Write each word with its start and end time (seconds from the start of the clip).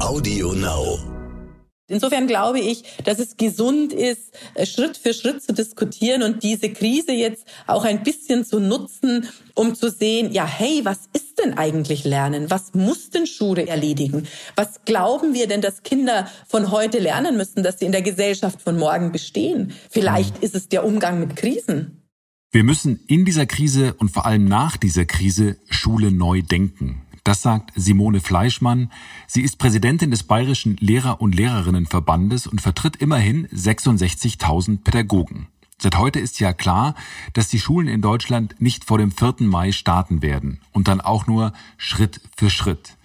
Audio 0.00 0.52
Now. 0.52 0.98
Insofern 1.88 2.28
glaube 2.28 2.60
ich, 2.60 2.84
dass 3.04 3.18
es 3.18 3.36
gesund 3.36 3.92
ist, 3.92 4.32
äh, 4.54 4.64
Schritt 4.64 4.96
für 4.96 5.12
Schritt 5.12 5.42
zu 5.42 5.52
diskutieren 5.52 6.22
und 6.22 6.42
diese 6.44 6.70
Krise 6.70 7.12
jetzt 7.12 7.46
auch 7.66 7.84
ein 7.84 8.04
bisschen 8.04 8.44
zu 8.44 8.60
nutzen, 8.60 9.28
um 9.54 9.74
zu 9.74 9.90
sehen, 9.90 10.32
ja, 10.32 10.46
hey, 10.46 10.82
was 10.84 11.08
ist 11.14 11.38
denn 11.40 11.54
eigentlich 11.54 12.04
Lernen? 12.04 12.48
Was 12.48 12.74
muss 12.74 13.10
denn 13.10 13.26
Schule 13.26 13.66
erledigen? 13.66 14.28
Was 14.54 14.84
glauben 14.84 15.34
wir 15.34 15.48
denn, 15.48 15.62
dass 15.62 15.82
Kinder 15.82 16.28
von 16.46 16.70
heute 16.70 17.00
lernen 17.00 17.36
müssen, 17.36 17.62
dass 17.64 17.80
sie 17.80 17.86
in 17.86 17.92
der 17.92 18.02
Gesellschaft 18.02 18.62
von 18.62 18.78
morgen 18.78 19.10
bestehen? 19.10 19.72
Vielleicht 19.90 20.38
ist 20.38 20.54
es 20.54 20.68
der 20.68 20.84
Umgang 20.84 21.18
mit 21.18 21.34
Krisen. 21.34 22.02
Wir 22.52 22.64
müssen 22.64 23.00
in 23.08 23.24
dieser 23.24 23.46
Krise 23.46 23.94
und 23.94 24.10
vor 24.10 24.26
allem 24.26 24.44
nach 24.44 24.76
dieser 24.76 25.06
Krise 25.06 25.56
Schule 25.68 26.12
neu 26.12 26.42
denken. 26.42 27.02
Das 27.28 27.42
sagt 27.42 27.72
Simone 27.74 28.20
Fleischmann. 28.20 28.90
Sie 29.26 29.42
ist 29.42 29.58
Präsidentin 29.58 30.10
des 30.10 30.22
Bayerischen 30.22 30.78
Lehrer- 30.78 31.20
und 31.20 31.34
Lehrerinnenverbandes 31.34 32.46
und 32.46 32.62
vertritt 32.62 32.96
immerhin 32.96 33.46
66.000 33.48 34.82
Pädagogen. 34.82 35.46
Seit 35.76 35.98
heute 35.98 36.20
ist 36.20 36.40
ja 36.40 36.54
klar, 36.54 36.94
dass 37.34 37.48
die 37.48 37.60
Schulen 37.60 37.86
in 37.86 38.00
Deutschland 38.00 38.58
nicht 38.62 38.86
vor 38.86 38.96
dem 38.96 39.12
4. 39.12 39.40
Mai 39.40 39.72
starten 39.72 40.22
werden 40.22 40.62
und 40.72 40.88
dann 40.88 41.02
auch 41.02 41.26
nur 41.26 41.52
Schritt 41.76 42.22
für 42.34 42.48
Schritt. 42.48 42.96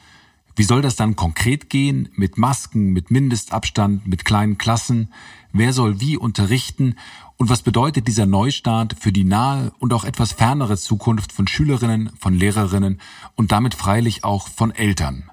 Wie 0.55 0.63
soll 0.63 0.81
das 0.81 0.95
dann 0.95 1.15
konkret 1.15 1.69
gehen? 1.69 2.09
Mit 2.15 2.37
Masken, 2.37 2.93
mit 2.93 3.09
Mindestabstand, 3.09 4.05
mit 4.07 4.23
kleinen 4.23 4.57
Klassen? 4.57 5.11
Wer 5.51 5.73
soll 5.73 5.99
wie 5.99 6.15
unterrichten? 6.15 6.95
Und 7.37 7.49
was 7.49 7.63
bedeutet 7.63 8.07
dieser 8.07 8.27
Neustart 8.27 8.95
für 8.99 9.11
die 9.11 9.23
nahe 9.23 9.71
und 9.79 9.93
auch 9.93 10.05
etwas 10.05 10.31
fernere 10.31 10.77
Zukunft 10.77 11.31
von 11.31 11.47
Schülerinnen, 11.47 12.11
von 12.19 12.35
Lehrerinnen 12.35 13.01
und 13.35 13.51
damit 13.51 13.73
freilich 13.73 14.23
auch 14.23 14.47
von 14.47 14.71
Eltern? 14.71 15.29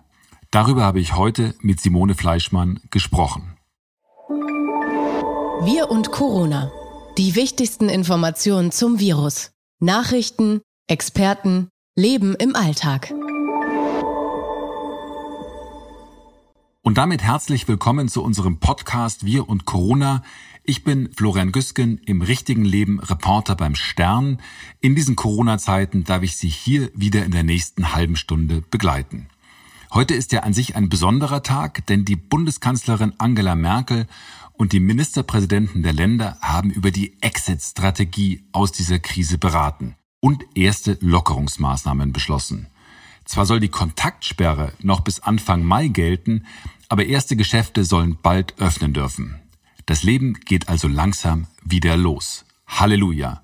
Darüber 0.51 0.85
habe 0.85 1.01
ich 1.01 1.15
heute 1.15 1.55
mit 1.61 1.81
Simone 1.81 2.15
Fleischmann 2.15 2.81
gesprochen. 2.91 3.57
Wir 5.63 5.91
und 5.91 6.11
Corona. 6.11 6.73
Die 7.19 7.35
wichtigsten 7.35 7.91
Informationen 7.91 8.73
zum 8.73 8.99
Virus. 8.99 9.51
Nachrichten, 9.81 10.63
Experten, 10.89 11.69
Leben 11.95 12.35
im 12.35 12.57
Alltag. 12.57 13.13
Und 16.91 16.97
damit 16.97 17.23
herzlich 17.23 17.69
willkommen 17.69 18.09
zu 18.09 18.21
unserem 18.21 18.59
Podcast 18.59 19.25
Wir 19.25 19.49
und 19.49 19.65
Corona. 19.65 20.25
Ich 20.65 20.83
bin 20.83 21.09
Florian 21.17 21.53
Güsken, 21.53 21.99
im 22.05 22.21
richtigen 22.21 22.65
Leben 22.65 22.99
Reporter 22.99 23.55
beim 23.55 23.77
Stern. 23.77 24.43
In 24.81 24.97
diesen 24.97 25.15
Corona-Zeiten 25.15 26.03
darf 26.03 26.25
ich 26.25 26.37
Sie 26.37 26.49
hier 26.49 26.91
wieder 26.93 27.25
in 27.25 27.31
der 27.31 27.45
nächsten 27.45 27.95
halben 27.95 28.17
Stunde 28.17 28.65
begleiten. 28.73 29.29
Heute 29.95 30.15
ist 30.15 30.33
ja 30.33 30.41
an 30.41 30.53
sich 30.53 30.75
ein 30.75 30.89
besonderer 30.89 31.45
Tag, 31.45 31.87
denn 31.87 32.05
die 32.05 32.17
Bundeskanzlerin 32.17 33.13
Angela 33.19 33.55
Merkel 33.55 34.09
und 34.55 34.73
die 34.73 34.81
Ministerpräsidenten 34.81 35.85
der 35.85 35.93
Länder 35.93 36.39
haben 36.43 36.73
über 36.73 36.91
die 36.91 37.23
Exit-Strategie 37.23 38.43
aus 38.51 38.73
dieser 38.73 38.99
Krise 38.99 39.39
beraten 39.39 39.95
und 40.19 40.45
erste 40.57 40.99
Lockerungsmaßnahmen 41.01 42.13
beschlossen. 42.13 42.67
Zwar 43.27 43.47
soll 43.47 43.61
die 43.61 43.69
Kontaktsperre 43.69 44.73
noch 44.81 45.03
bis 45.03 45.21
Anfang 45.21 45.63
Mai 45.63 45.87
gelten, 45.87 46.47
aber 46.91 47.07
erste 47.07 47.37
Geschäfte 47.37 47.85
sollen 47.85 48.19
bald 48.21 48.59
öffnen 48.59 48.93
dürfen. 48.93 49.41
Das 49.87 50.03
Leben 50.03 50.35
geht 50.35 50.69
also 50.69 50.89
langsam 50.89 51.47
wieder 51.63 51.97
los. 51.97 52.45
Halleluja. 52.67 53.43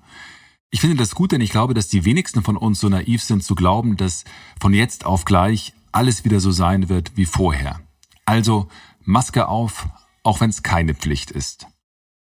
Ich 0.69 0.81
finde 0.81 0.97
das 0.97 1.15
gut, 1.15 1.31
denn 1.31 1.41
ich 1.41 1.49
glaube, 1.49 1.73
dass 1.73 1.87
die 1.87 2.03
wenigsten 2.03 2.43
von 2.43 2.57
uns 2.57 2.81
so 2.81 2.89
naiv 2.89 3.23
sind 3.23 3.43
zu 3.43 3.55
glauben, 3.55 3.95
dass 3.95 4.25
von 4.59 4.73
jetzt 4.73 5.05
auf 5.05 5.23
gleich 5.23 5.73
alles 5.93 6.25
wieder 6.25 6.41
so 6.41 6.51
sein 6.51 6.89
wird 6.89 7.15
wie 7.15 7.25
vorher. 7.25 7.79
Also 8.25 8.67
Maske 9.05 9.47
auf, 9.47 9.87
auch 10.23 10.41
wenn 10.41 10.49
es 10.49 10.61
keine 10.61 10.93
Pflicht 10.93 11.31
ist. 11.31 11.67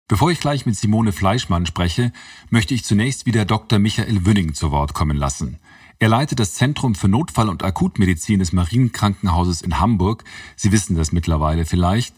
Bevor 0.06 0.30
ich 0.30 0.38
gleich 0.38 0.64
mit 0.64 0.76
Simone 0.76 1.10
Fleischmann 1.10 1.66
spreche, 1.66 2.12
möchte 2.50 2.72
ich 2.72 2.84
zunächst 2.84 3.26
wieder 3.26 3.44
Dr. 3.44 3.80
Michael 3.80 4.24
Wünning 4.24 4.54
zu 4.54 4.70
Wort 4.70 4.94
kommen 4.94 5.16
lassen. 5.16 5.58
Er 5.98 6.08
leitet 6.08 6.38
das 6.40 6.54
Zentrum 6.54 6.94
für 6.94 7.08
Notfall- 7.08 7.48
und 7.48 7.62
Akutmedizin 7.62 8.38
des 8.38 8.52
Marienkrankenhauses 8.52 9.62
in 9.62 9.80
Hamburg. 9.80 10.24
Sie 10.54 10.70
wissen 10.70 10.96
das 10.96 11.12
mittlerweile 11.12 11.64
vielleicht. 11.64 12.14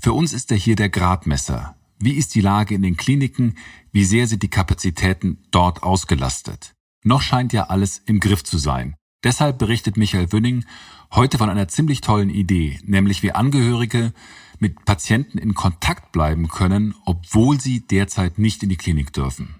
Für 0.00 0.12
uns 0.12 0.32
ist 0.32 0.50
er 0.50 0.56
hier 0.56 0.74
der 0.74 0.88
Gradmesser. 0.88 1.76
Wie 1.98 2.14
ist 2.14 2.34
die 2.34 2.40
Lage 2.40 2.74
in 2.74 2.82
den 2.82 2.96
Kliniken? 2.96 3.56
Wie 3.92 4.04
sehr 4.04 4.26
sind 4.26 4.42
die 4.42 4.48
Kapazitäten 4.48 5.38
dort 5.50 5.82
ausgelastet? 5.82 6.74
Noch 7.04 7.22
scheint 7.22 7.52
ja 7.52 7.64
alles 7.64 8.02
im 8.04 8.18
Griff 8.18 8.42
zu 8.42 8.58
sein. 8.58 8.96
Deshalb 9.22 9.58
berichtet 9.58 9.96
Michael 9.96 10.32
Wünning 10.32 10.64
heute 11.12 11.38
von 11.38 11.50
einer 11.50 11.68
ziemlich 11.68 12.00
tollen 12.00 12.30
Idee, 12.30 12.80
nämlich 12.84 13.22
wie 13.22 13.32
Angehörige 13.32 14.12
mit 14.58 14.84
Patienten 14.84 15.38
in 15.38 15.54
Kontakt 15.54 16.12
bleiben 16.12 16.48
können, 16.48 16.94
obwohl 17.04 17.60
sie 17.60 17.86
derzeit 17.86 18.38
nicht 18.38 18.62
in 18.62 18.70
die 18.70 18.76
Klinik 18.76 19.12
dürfen. 19.12 19.56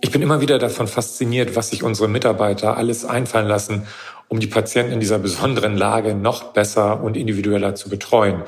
Ich 0.00 0.12
bin 0.12 0.22
immer 0.22 0.40
wieder 0.40 0.58
davon 0.58 0.86
fasziniert, 0.86 1.56
was 1.56 1.70
sich 1.70 1.82
unsere 1.82 2.08
Mitarbeiter 2.08 2.76
alles 2.76 3.04
einfallen 3.04 3.48
lassen, 3.48 3.86
um 4.28 4.38
die 4.38 4.46
Patienten 4.46 4.92
in 4.92 5.00
dieser 5.00 5.18
besonderen 5.18 5.76
Lage 5.76 6.14
noch 6.14 6.52
besser 6.52 7.02
und 7.02 7.16
individueller 7.16 7.74
zu 7.74 7.88
betreuen. 7.88 8.44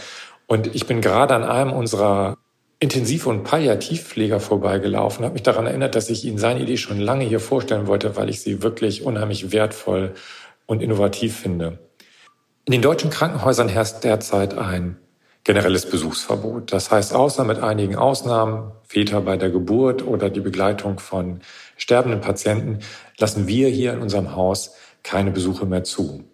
Und 0.46 0.74
ich 0.74 0.86
bin 0.86 1.00
gerade 1.00 1.34
an 1.34 1.42
einem 1.42 1.72
unserer 1.72 2.36
Intensiv- 2.78 3.26
und 3.26 3.44
Palliativpfleger 3.44 4.40
vorbeigelaufen, 4.40 5.24
habe 5.24 5.34
mich 5.34 5.42
daran 5.42 5.66
erinnert, 5.66 5.94
dass 5.94 6.08
ich 6.08 6.24
Ihnen 6.24 6.38
seine 6.38 6.60
Idee 6.60 6.78
schon 6.78 6.98
lange 6.98 7.24
hier 7.24 7.40
vorstellen 7.40 7.86
wollte, 7.86 8.16
weil 8.16 8.30
ich 8.30 8.40
sie 8.40 8.62
wirklich 8.62 9.02
unheimlich 9.02 9.52
wertvoll 9.52 10.14
und 10.66 10.82
innovativ 10.82 11.36
finde. 11.36 11.78
In 12.64 12.72
den 12.72 12.80
deutschen 12.80 13.10
Krankenhäusern 13.10 13.68
herrscht 13.68 14.02
derzeit 14.04 14.56
ein 14.56 14.96
generelles 15.44 15.88
Besuchsverbot. 15.88 16.72
Das 16.72 16.90
heißt, 16.90 17.14
außer 17.14 17.44
mit 17.44 17.58
einigen 17.60 17.96
Ausnahmen, 17.96 18.72
Väter 18.86 19.20
bei 19.20 19.36
der 19.36 19.50
Geburt 19.50 20.06
oder 20.06 20.30
die 20.30 20.40
Begleitung 20.40 20.98
von 20.98 21.40
sterbenden 21.76 22.20
Patienten, 22.20 22.80
lassen 23.18 23.46
wir 23.46 23.68
hier 23.68 23.92
in 23.92 24.00
unserem 24.00 24.34
Haus 24.36 24.74
keine 25.02 25.30
Besuche 25.30 25.66
mehr 25.66 25.84
zu. 25.84 26.24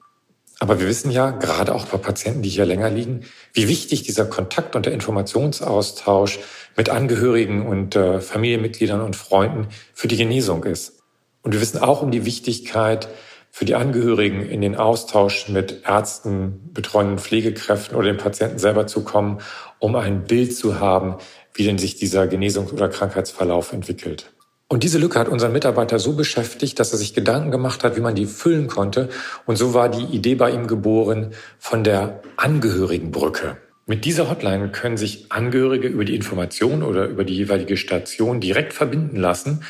Aber 0.58 0.80
wir 0.80 0.88
wissen 0.88 1.10
ja, 1.10 1.30
gerade 1.32 1.74
auch 1.74 1.84
bei 1.84 1.98
Patienten, 1.98 2.42
die 2.42 2.48
hier 2.48 2.64
länger 2.64 2.88
liegen, 2.88 3.24
wie 3.52 3.68
wichtig 3.68 4.04
dieser 4.04 4.24
Kontakt 4.24 4.74
und 4.74 4.86
der 4.86 4.94
Informationsaustausch 4.94 6.38
mit 6.76 6.88
Angehörigen 6.88 7.66
und 7.66 7.94
äh, 7.94 8.20
Familienmitgliedern 8.20 9.02
und 9.02 9.16
Freunden 9.16 9.68
für 9.92 10.08
die 10.08 10.16
Genesung 10.16 10.64
ist. 10.64 11.02
Und 11.42 11.52
wir 11.52 11.60
wissen 11.60 11.78
auch 11.78 12.02
um 12.02 12.10
die 12.10 12.24
Wichtigkeit 12.24 13.08
für 13.56 13.64
die 13.64 13.74
Angehörigen 13.74 14.42
in 14.42 14.60
den 14.60 14.76
Austausch 14.76 15.48
mit 15.48 15.80
Ärzten, 15.86 16.60
betreuenden 16.74 17.16
Pflegekräften 17.18 17.96
oder 17.96 18.08
den 18.08 18.18
Patienten 18.18 18.58
selber 18.58 18.86
zu 18.86 19.02
kommen, 19.02 19.38
um 19.78 19.96
ein 19.96 20.24
Bild 20.24 20.54
zu 20.54 20.78
haben, 20.78 21.14
wie 21.54 21.64
denn 21.64 21.78
sich 21.78 21.96
dieser 21.96 22.24
Genesungs- 22.24 22.74
oder 22.74 22.90
Krankheitsverlauf 22.90 23.72
entwickelt. 23.72 24.30
Und 24.68 24.82
diese 24.82 24.98
Lücke 24.98 25.18
hat 25.18 25.30
unseren 25.30 25.52
Mitarbeiter 25.52 25.98
so 25.98 26.12
beschäftigt, 26.12 26.78
dass 26.78 26.92
er 26.92 26.98
sich 26.98 27.14
Gedanken 27.14 27.50
gemacht 27.50 27.82
hat, 27.82 27.96
wie 27.96 28.02
man 28.02 28.14
die 28.14 28.26
füllen 28.26 28.66
konnte. 28.66 29.08
Und 29.46 29.56
so 29.56 29.72
war 29.72 29.88
die 29.88 30.04
Idee 30.14 30.34
bei 30.34 30.50
ihm 30.50 30.66
geboren 30.66 31.30
von 31.58 31.82
der 31.82 32.20
Angehörigenbrücke. 32.36 33.56
Mit 33.86 34.04
dieser 34.04 34.28
Hotline 34.28 34.68
können 34.68 34.98
sich 34.98 35.32
Angehörige 35.32 35.88
über 35.88 36.04
die 36.04 36.14
Information 36.14 36.82
oder 36.82 37.06
über 37.06 37.24
die 37.24 37.34
jeweilige 37.34 37.78
Station 37.78 38.38
direkt 38.38 38.74
verbinden 38.74 39.16
lassen, 39.16 39.64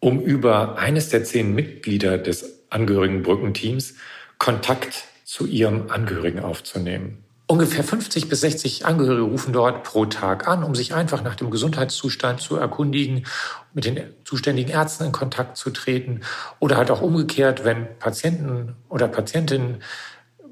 um 0.00 0.20
über 0.20 0.78
eines 0.78 1.10
der 1.10 1.22
zehn 1.22 1.54
Mitglieder 1.54 2.18
des 2.18 2.59
Angehörigenbrückenteams 2.70 3.94
Kontakt 4.38 5.04
zu 5.24 5.46
ihrem 5.46 5.90
Angehörigen 5.90 6.40
aufzunehmen. 6.40 7.22
Ungefähr 7.46 7.82
50 7.82 8.28
bis 8.28 8.42
60 8.42 8.86
Angehörige 8.86 9.22
rufen 9.22 9.52
dort 9.52 9.82
pro 9.82 10.06
Tag 10.06 10.46
an, 10.46 10.62
um 10.62 10.76
sich 10.76 10.94
einfach 10.94 11.24
nach 11.24 11.34
dem 11.34 11.50
Gesundheitszustand 11.50 12.40
zu 12.40 12.56
erkundigen, 12.56 13.26
mit 13.74 13.84
den 13.84 14.00
zuständigen 14.24 14.70
Ärzten 14.70 15.06
in 15.06 15.12
Kontakt 15.12 15.56
zu 15.56 15.70
treten 15.70 16.20
oder 16.60 16.76
halt 16.76 16.92
auch 16.92 17.02
umgekehrt, 17.02 17.64
wenn 17.64 17.88
Patienten 17.98 18.76
oder 18.88 19.08
Patientinnen 19.08 19.82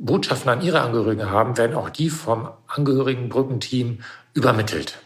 Botschaften 0.00 0.50
an 0.50 0.60
ihre 0.60 0.80
Angehörigen 0.80 1.30
haben, 1.30 1.56
werden 1.56 1.76
auch 1.76 1.90
die 1.90 2.10
vom 2.10 2.48
Angehörigenbrückenteam 2.66 4.00
übermittelt. 4.34 4.98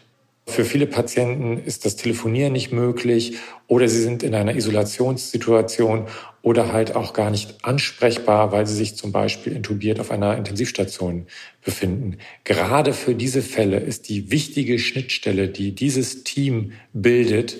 Für 0.45 0.65
viele 0.65 0.87
Patienten 0.87 1.57
ist 1.57 1.85
das 1.85 1.95
Telefonieren 1.95 2.51
nicht 2.51 2.71
möglich 2.73 3.37
oder 3.67 3.87
sie 3.87 4.01
sind 4.01 4.23
in 4.23 4.35
einer 4.35 4.55
Isolationssituation 4.55 6.07
oder 6.41 6.73
halt 6.73 6.95
auch 6.95 7.13
gar 7.13 7.31
nicht 7.31 7.63
ansprechbar, 7.63 8.51
weil 8.51 8.67
sie 8.67 8.75
sich 8.75 8.97
zum 8.97 9.13
Beispiel 9.13 9.53
intubiert 9.55 10.01
auf 10.01 10.11
einer 10.11 10.37
Intensivstation 10.37 11.27
befinden. 11.63 12.17
Gerade 12.43 12.91
für 12.91 13.15
diese 13.15 13.41
Fälle 13.41 13.79
ist 13.79 14.09
die 14.09 14.31
wichtige 14.31 14.79
Schnittstelle, 14.79 15.47
die 15.47 15.73
dieses 15.73 16.25
Team 16.25 16.73
bildet, 16.91 17.57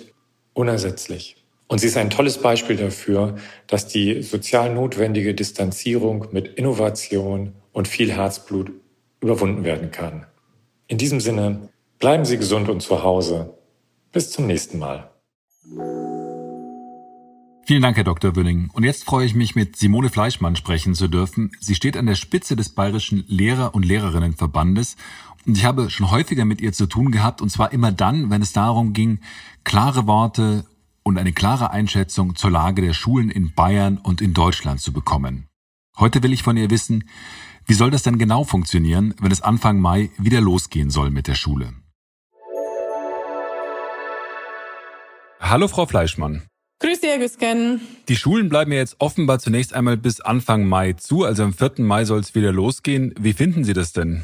unersetzlich. 0.54 1.38
Und 1.68 1.80
sie 1.80 1.88
ist 1.88 1.98
ein 1.98 2.10
tolles 2.10 2.38
Beispiel 2.38 2.76
dafür, 2.76 3.38
dass 3.68 3.88
die 3.88 4.22
sozial 4.22 4.74
notwendige 4.74 5.34
Distanzierung 5.34 6.28
mit 6.32 6.48
Innovation 6.50 7.54
und 7.72 7.88
viel 7.88 8.12
Herzblut 8.12 8.72
überwunden 9.22 9.64
werden 9.64 9.90
kann. 9.90 10.26
In 10.88 10.98
diesem 10.98 11.22
Sinne, 11.22 11.70
Bleiben 12.04 12.26
Sie 12.26 12.38
gesund 12.38 12.68
und 12.68 12.82
zu 12.82 13.02
Hause. 13.02 13.58
Bis 14.12 14.30
zum 14.30 14.46
nächsten 14.46 14.78
Mal. 14.78 15.10
Vielen 17.66 17.82
Dank, 17.82 17.96
Herr 17.96 18.04
Dr. 18.04 18.36
Wünning. 18.36 18.70
Und 18.74 18.84
jetzt 18.84 19.06
freue 19.06 19.26
ich 19.26 19.36
mich, 19.36 19.56
mit 19.56 19.78
Simone 19.78 20.10
Fleischmann 20.10 20.58
sprechen 20.58 20.96
zu 20.96 21.08
dürfen. 21.08 21.52
Sie 21.62 21.76
steht 21.76 21.96
an 21.96 22.06
der 22.06 22.16
Spitze 22.16 22.58
des 22.58 22.76
Bayerischen 22.76 23.24
Lehrer- 23.30 23.74
und 23.74 23.86
Lehrerinnenverbandes. 23.86 24.98
Und 25.46 25.58
ich 25.58 25.64
habe 25.64 25.90
schon 25.90 26.12
häufiger 26.12 26.44
mit 26.44 26.60
ihr 26.60 26.74
zu 26.74 26.88
tun 26.88 27.10
gehabt, 27.10 27.42
und 27.42 27.48
zwar 27.48 27.72
immer 27.72 27.94
dann, 27.94 28.30
wenn 28.30 28.42
es 28.42 28.52
darum 28.52 28.92
ging, 28.92 29.20
klare 29.64 30.06
Worte 30.06 30.66
und 31.04 31.18
eine 31.18 31.32
klare 31.32 31.72
Einschätzung 31.72 32.36
zur 32.36 32.52
Lage 32.52 32.82
der 32.82 32.92
Schulen 32.92 33.30
in 33.30 33.54
Bayern 33.54 33.98
und 33.98 34.20
in 34.20 34.34
Deutschland 34.34 34.82
zu 34.82 34.92
bekommen. 34.92 35.48
Heute 35.98 36.22
will 36.22 36.34
ich 36.34 36.44
von 36.44 36.58
ihr 36.58 36.70
wissen, 36.70 37.08
wie 37.66 37.76
soll 37.76 37.92
das 37.92 38.04
denn 38.04 38.18
genau 38.18 38.44
funktionieren, 38.44 39.16
wenn 39.22 39.32
es 39.32 39.40
Anfang 39.40 39.80
Mai 39.80 40.10
wieder 40.18 40.42
losgehen 40.42 40.90
soll 40.90 41.10
mit 41.10 41.28
der 41.28 41.36
Schule? 41.36 41.74
Hallo, 45.46 45.68
Frau 45.68 45.86
Fleischmann. 45.86 46.42
Grüß 46.80 47.02
dich, 47.02 47.10
Herr 47.10 47.20
Güsken. 47.20 47.82
Die 48.08 48.16
Schulen 48.16 48.48
bleiben 48.48 48.72
ja 48.72 48.78
jetzt 48.78 48.96
offenbar 49.00 49.40
zunächst 49.40 49.74
einmal 49.74 49.98
bis 49.98 50.22
Anfang 50.22 50.66
Mai 50.66 50.94
zu, 50.94 51.26
also 51.26 51.44
am 51.44 51.54
4. 51.54 51.74
Mai 51.80 52.06
soll 52.06 52.22
es 52.22 52.34
wieder 52.34 52.54
losgehen. 52.54 53.14
Wie 53.20 53.34
finden 53.34 53.66
Sie 53.66 53.74
das 53.74 53.92
denn? 53.92 54.24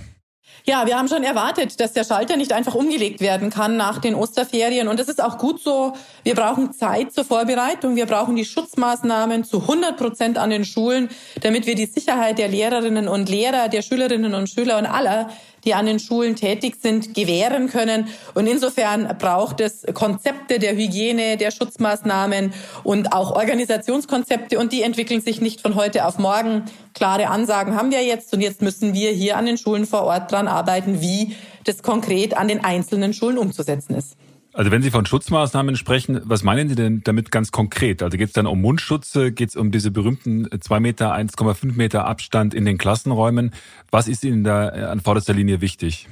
Ja, 0.66 0.86
wir 0.86 0.98
haben 0.98 1.08
schon 1.08 1.24
erwartet, 1.24 1.80
dass 1.80 1.94
der 1.94 2.04
Schalter 2.04 2.38
nicht 2.38 2.54
einfach 2.54 2.76
umgelegt 2.76 3.22
werden 3.22 3.50
kann 3.50 3.78
nach 3.78 4.00
den 4.00 4.16
Osterferien. 4.16 4.88
Und 4.88 5.00
das 5.00 5.08
ist 5.08 5.22
auch 5.22 5.38
gut 5.38 5.62
so. 5.62 5.94
Wir 6.24 6.36
brauchen 6.36 6.74
Zeit 6.74 7.12
zur 7.14 7.26
Vorbereitung. 7.26 7.96
Wir 7.96 8.06
brauchen 8.06 8.36
die 8.36 8.46
Schutzmaßnahmen 8.46 9.44
zu 9.44 9.62
100 9.62 9.98
Prozent 9.98 10.38
an 10.38 10.50
den 10.50 10.66
Schulen, 10.66 11.10
damit 11.42 11.66
wir 11.66 11.76
die 11.76 11.86
Sicherheit 11.86 12.38
der 12.38 12.48
Lehrerinnen 12.48 13.08
und 13.08 13.30
Lehrer, 13.30 13.70
der 13.70 13.82
Schülerinnen 13.82 14.34
und 14.34 14.50
Schüler 14.50 14.78
und 14.78 14.86
aller 14.86 15.30
die 15.64 15.74
an 15.74 15.86
den 15.86 16.00
Schulen 16.00 16.36
tätig 16.36 16.78
sind, 16.82 17.14
gewähren 17.14 17.70
können. 17.70 18.08
Und 18.34 18.48
insofern 18.48 19.16
braucht 19.18 19.62
es 19.62 19.86
Konzepte 19.94 20.60
der 20.60 20.76
Hygiene, 20.76 21.38
der 21.38 21.52
Schutzmaßnahmen 21.52 22.54
und 22.84 23.14
auch 23.14 23.36
Organisationskonzepte. 23.36 24.60
Und 24.60 24.72
die 24.72 24.84
entwickeln 24.84 25.22
sich 25.22 25.42
nicht 25.42 25.62
von 25.62 25.76
heute 25.76 26.06
auf 26.06 26.18
morgen. 26.18 26.66
Klare 26.94 27.30
Ansagen 27.30 27.76
haben 27.76 27.92
wir 27.92 28.04
jetzt. 28.04 28.34
Und 28.34 28.42
jetzt 28.42 28.62
müssen 28.62 28.94
wir 28.94 29.12
hier 29.12 29.38
an 29.38 29.46
den 29.46 29.58
Schulen 29.58 29.86
vor 29.86 30.04
Ort 30.04 30.32
dran 30.32 30.48
arbeiten, 30.48 31.02
wie 31.02 31.36
das 31.66 31.84
konkret 31.84 32.36
an 32.38 32.48
den 32.48 32.64
einzelnen 32.64 33.14
Schulen 33.14 33.38
umzusetzen 33.38 33.96
ist. 33.96 34.16
Also 34.60 34.72
wenn 34.72 34.82
Sie 34.82 34.92
von 34.92 35.06
Schutzmaßnahmen 35.06 35.78
sprechen, 35.78 36.20
was 36.26 36.44
meinen 36.44 36.68
Sie 36.68 36.76
denn 36.76 37.02
damit 37.06 37.32
ganz 37.32 37.54
konkret? 37.54 38.04
Also 38.04 38.18
geht 38.18 38.28
es 38.28 38.34
dann 38.34 38.46
um 38.46 38.60
Mundschutz, 38.60 39.14
geht 39.14 39.48
es 39.48 39.56
um 39.56 39.72
diese 39.72 39.90
berühmten 39.90 40.50
2 40.52 40.82
Meter, 40.82 41.16
1,5 41.16 41.78
Meter 41.78 42.06
Abstand 42.06 42.54
in 42.54 42.66
den 42.66 42.78
Klassenräumen? 42.78 43.52
Was 43.90 44.10
ist 44.10 44.26
Ihnen 44.26 44.44
da 44.44 44.68
äh, 44.68 44.82
an 44.82 45.00
vorderster 45.00 45.34
Linie 45.34 45.62
wichtig? 45.62 46.10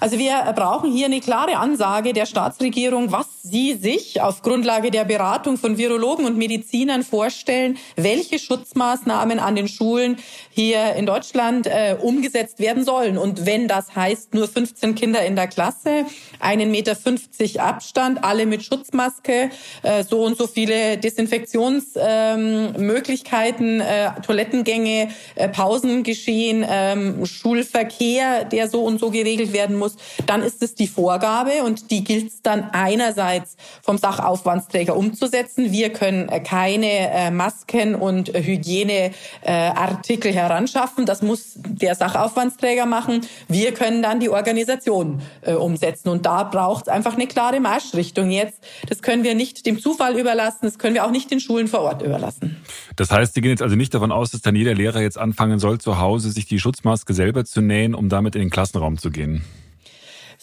Also 0.00 0.18
wir 0.18 0.52
brauchen 0.54 0.92
hier 0.92 1.06
eine 1.06 1.20
klare 1.20 1.56
Ansage 1.56 2.12
der 2.12 2.26
Staatsregierung, 2.26 3.12
was 3.12 3.26
sie 3.42 3.74
sich 3.74 4.20
auf 4.20 4.42
Grundlage 4.42 4.90
der 4.90 5.04
Beratung 5.04 5.56
von 5.56 5.78
Virologen 5.78 6.26
und 6.26 6.36
Medizinern 6.36 7.04
vorstellen, 7.04 7.78
welche 7.94 8.38
Schutzmaßnahmen 8.38 9.38
an 9.38 9.56
den 9.56 9.68
Schulen 9.68 10.16
hier 10.50 10.94
in 10.94 11.06
Deutschland 11.06 11.66
äh, 11.66 11.96
umgesetzt 12.00 12.58
werden 12.58 12.84
sollen. 12.84 13.18
Und 13.18 13.46
wenn 13.46 13.68
das 13.68 13.94
heißt, 13.94 14.34
nur 14.34 14.48
15 14.48 14.96
Kinder 14.96 15.24
in 15.24 15.36
der 15.36 15.46
Klasse, 15.46 16.06
einen 16.40 16.70
Meter 16.70 16.96
50 16.96 17.60
Abstand, 17.60 18.24
alle 18.24 18.46
mit 18.46 18.64
Schutzmaske, 18.64 19.50
äh, 19.82 20.02
so 20.02 20.24
und 20.24 20.36
so 20.36 20.46
viele 20.46 20.98
Desinfektionsmöglichkeiten, 20.98 23.80
ähm, 23.80 23.86
äh, 23.86 24.10
Toilettengänge, 24.22 25.08
äh, 25.36 25.48
Pausen 25.48 26.02
geschehen, 26.02 26.66
ähm, 26.68 27.24
Schulverkehr, 27.26 28.44
der 28.44 28.68
so 28.68 28.82
und 28.82 28.98
so 28.98 29.10
geregelt 29.10 29.52
werden 29.52 29.76
muss, 29.76 29.85
muss, 29.86 29.96
dann 30.26 30.42
ist 30.42 30.62
es 30.62 30.74
die 30.74 30.88
Vorgabe 30.88 31.62
und 31.64 31.90
die 31.90 32.04
gilt 32.04 32.28
es 32.28 32.42
dann 32.42 32.68
einerseits 32.72 33.56
vom 33.82 33.96
Sachaufwandsträger 33.98 34.96
umzusetzen. 34.96 35.72
Wir 35.72 35.92
können 35.92 36.28
äh, 36.28 36.38
keine 36.40 36.86
äh, 36.86 37.30
Masken 37.30 37.94
und 37.94 38.28
Hygieneartikel 38.28 40.32
heranschaffen. 40.32 41.06
Das 41.06 41.22
muss 41.22 41.52
der 41.56 41.94
Sachaufwandsträger 41.94 42.84
machen. 42.86 43.20
Wir 43.48 43.72
können 43.72 44.02
dann 44.02 44.18
die 44.20 44.28
Organisation 44.28 45.22
äh, 45.42 45.52
umsetzen. 45.52 46.08
Und 46.08 46.26
da 46.26 46.42
braucht 46.42 46.88
es 46.88 46.92
einfach 46.92 47.14
eine 47.14 47.28
klare 47.28 47.60
Marschrichtung 47.60 48.30
jetzt. 48.30 48.58
Das 48.88 49.02
können 49.02 49.22
wir 49.22 49.36
nicht 49.36 49.66
dem 49.66 49.78
Zufall 49.78 50.18
überlassen. 50.18 50.60
Das 50.62 50.78
können 50.78 50.94
wir 50.94 51.04
auch 51.04 51.12
nicht 51.12 51.30
den 51.30 51.40
Schulen 51.40 51.68
vor 51.68 51.80
Ort 51.80 52.00
überlassen. 52.02 52.56
Das 52.96 53.10
heißt, 53.10 53.34
Sie 53.34 53.40
gehen 53.40 53.50
jetzt 53.50 53.62
also 53.62 53.76
nicht 53.76 53.94
davon 53.94 54.10
aus, 54.10 54.30
dass 54.30 54.40
dann 54.40 54.56
jeder 54.56 54.74
Lehrer 54.74 55.00
jetzt 55.00 55.18
anfangen 55.18 55.58
soll, 55.58 55.78
zu 55.78 55.98
Hause 55.98 56.30
sich 56.30 56.46
die 56.46 56.58
Schutzmaske 56.58 57.14
selber 57.14 57.44
zu 57.44 57.60
nähen, 57.60 57.94
um 57.94 58.08
damit 58.08 58.34
in 58.34 58.40
den 58.40 58.50
Klassenraum 58.50 58.98
zu 58.98 59.10
gehen. 59.10 59.44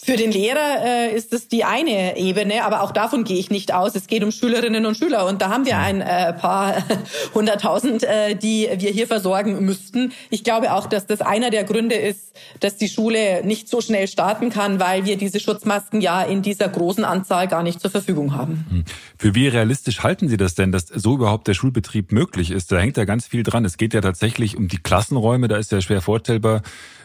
Für 0.04 0.16
den 0.16 0.32
Lehrer 0.32 0.84
äh, 0.84 1.16
ist 1.16 1.32
es 1.32 1.48
die 1.48 1.64
eine 1.64 2.18
Ebene, 2.18 2.62
aber 2.66 2.82
auch 2.82 2.92
davon 2.92 3.24
gehe 3.24 3.38
ich 3.38 3.50
nicht 3.50 3.72
aus. 3.72 3.94
Es 3.94 4.06
geht 4.06 4.22
um 4.22 4.32
Schülerinnen 4.32 4.84
und 4.84 4.98
Schüler 4.98 5.26
und 5.26 5.40
da 5.40 5.48
haben 5.48 5.64
wir 5.64 5.78
ein 5.78 6.02
äh, 6.02 6.34
paar 6.34 6.84
hunderttausend, 7.34 8.02
äh, 8.02 8.34
die 8.34 8.68
wir 8.76 8.90
hier 8.90 9.06
versorgen 9.06 9.64
müssten. 9.64 10.12
Ich 10.28 10.44
glaube 10.44 10.74
auch, 10.74 10.88
dass 10.88 11.06
das 11.06 11.22
einer 11.22 11.48
der 11.48 11.64
Gründe 11.64 11.94
ist, 11.94 12.36
dass 12.60 12.76
die 12.76 12.90
Schule 12.90 13.46
nicht 13.46 13.66
so 13.70 13.80
schnell 13.80 14.06
starten 14.06 14.50
kann, 14.50 14.78
weil 14.78 15.06
wir 15.06 15.16
diese 15.16 15.40
Schutzmasken 15.40 16.02
ja 16.02 16.20
in 16.20 16.42
dieser 16.42 16.68
großen 16.68 17.06
Anzahl 17.06 17.48
gar 17.48 17.62
nicht 17.62 17.80
zur 17.80 17.90
Verfügung 17.90 18.36
haben. 18.36 18.66
Hm. 18.68 18.84
Für 19.16 19.34
wie 19.34 19.48
realistisch 19.48 20.02
halten 20.02 20.28
Sie 20.28 20.36
das 20.36 20.54
denn, 20.54 20.70
dass 20.70 20.84
so 20.88 21.14
überhaupt 21.14 21.48
der 21.48 21.54
Schulbetrieb 21.54 22.12
möglich 22.12 22.50
ist? 22.50 22.70
Da 22.70 22.76
hängt 22.76 22.98
ja 22.98 23.06
ganz 23.06 23.26
viel 23.26 23.42
dran. 23.42 23.64
Es 23.64 23.78
geht 23.78 23.94
ja 23.94 24.02
tatsächlich 24.02 24.58
um 24.58 24.68
die 24.68 24.82
Klassenräume, 24.82 25.48
da 25.48 25.56
ist 25.56 25.72
ja 25.72 25.80
schwer 25.80 26.02
vorstellbar, 26.02 26.60